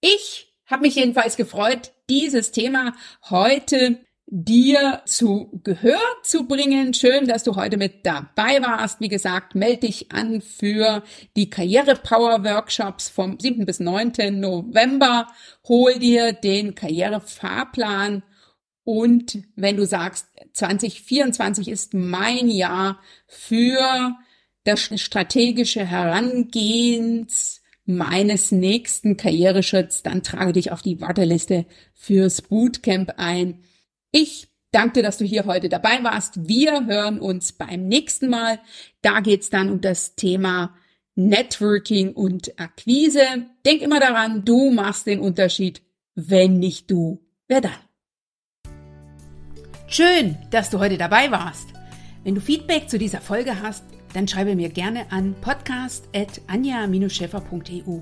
Ich 0.00 0.54
habe 0.64 0.82
mich 0.82 0.94
jedenfalls 0.94 1.36
gefreut, 1.36 1.92
dieses 2.08 2.50
Thema 2.50 2.94
heute 3.28 3.98
dir 4.26 5.02
zu 5.04 5.60
Gehör 5.64 6.00
zu 6.22 6.48
bringen. 6.48 6.94
Schön, 6.94 7.28
dass 7.28 7.44
du 7.44 7.56
heute 7.56 7.76
mit 7.76 8.06
dabei 8.06 8.62
warst. 8.62 9.02
Wie 9.02 9.08
gesagt, 9.08 9.54
melde 9.54 9.86
dich 9.86 10.12
an 10.12 10.40
für 10.40 11.02
die 11.36 11.50
Karriere 11.50 11.94
Power 11.94 12.42
Workshops 12.42 13.10
vom 13.10 13.38
7. 13.38 13.66
bis 13.66 13.80
9. 13.80 14.40
November. 14.40 15.26
Hol 15.68 15.98
dir 15.98 16.32
den 16.32 16.74
Karrierefahrplan 16.74 18.22
und 18.84 19.38
wenn 19.56 19.76
du 19.76 19.86
sagst, 19.86 20.26
2024 20.52 21.68
ist 21.68 21.94
mein 21.94 22.48
Jahr 22.48 23.00
für 23.26 24.14
das 24.64 24.90
strategische 25.00 25.84
Herangehens 25.84 27.62
meines 27.86 28.50
nächsten 28.50 29.16
Karriereschritts, 29.16 30.02
dann 30.02 30.22
trage 30.22 30.52
dich 30.52 30.70
auf 30.72 30.82
die 30.82 31.00
Warteliste 31.00 31.66
fürs 31.94 32.42
Bootcamp 32.42 33.14
ein. 33.16 33.60
Ich 34.10 34.48
danke 34.70 34.94
dir, 34.94 35.02
dass 35.02 35.18
du 35.18 35.24
hier 35.24 35.44
heute 35.44 35.68
dabei 35.68 36.02
warst. 36.02 36.48
Wir 36.48 36.86
hören 36.86 37.20
uns 37.20 37.52
beim 37.52 37.88
nächsten 37.88 38.28
Mal. 38.28 38.58
Da 39.02 39.20
geht's 39.20 39.50
dann 39.50 39.70
um 39.70 39.80
das 39.80 40.14
Thema 40.14 40.74
Networking 41.14 42.12
und 42.12 42.58
Akquise. 42.58 43.46
Denk 43.64 43.82
immer 43.82 44.00
daran, 44.00 44.44
du 44.44 44.70
machst 44.70 45.06
den 45.06 45.20
Unterschied. 45.20 45.82
Wenn 46.14 46.58
nicht 46.58 46.90
du, 46.90 47.22
wer 47.48 47.60
dann? 47.60 47.83
Schön, 49.96 50.36
dass 50.50 50.70
du 50.70 50.80
heute 50.80 50.98
dabei 50.98 51.30
warst. 51.30 51.68
Wenn 52.24 52.34
du 52.34 52.40
Feedback 52.40 52.90
zu 52.90 52.98
dieser 52.98 53.20
Folge 53.20 53.62
hast, 53.62 53.84
dann 54.12 54.26
schreibe 54.26 54.56
mir 54.56 54.68
gerne 54.68 55.06
an 55.12 55.36
podcast.anja-scheffer.eu. 55.40 58.00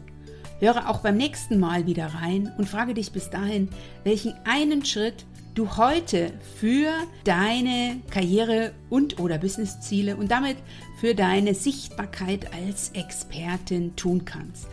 Höre 0.58 0.88
auch 0.88 1.00
beim 1.00 1.18
nächsten 1.18 1.60
Mal 1.60 1.84
wieder 1.84 2.06
rein 2.06 2.50
und 2.56 2.66
frage 2.66 2.94
dich 2.94 3.12
bis 3.12 3.28
dahin, 3.28 3.68
welchen 4.04 4.32
einen 4.46 4.86
Schritt 4.86 5.26
du 5.54 5.76
heute 5.76 6.32
für 6.58 6.94
deine 7.24 8.00
Karriere 8.08 8.72
und 8.88 9.20
oder 9.20 9.36
Businessziele 9.36 10.16
und 10.16 10.30
damit 10.30 10.56
für 10.98 11.14
deine 11.14 11.52
Sichtbarkeit 11.52 12.54
als 12.54 12.92
Expertin 12.94 13.94
tun 13.96 14.24
kannst. 14.24 14.66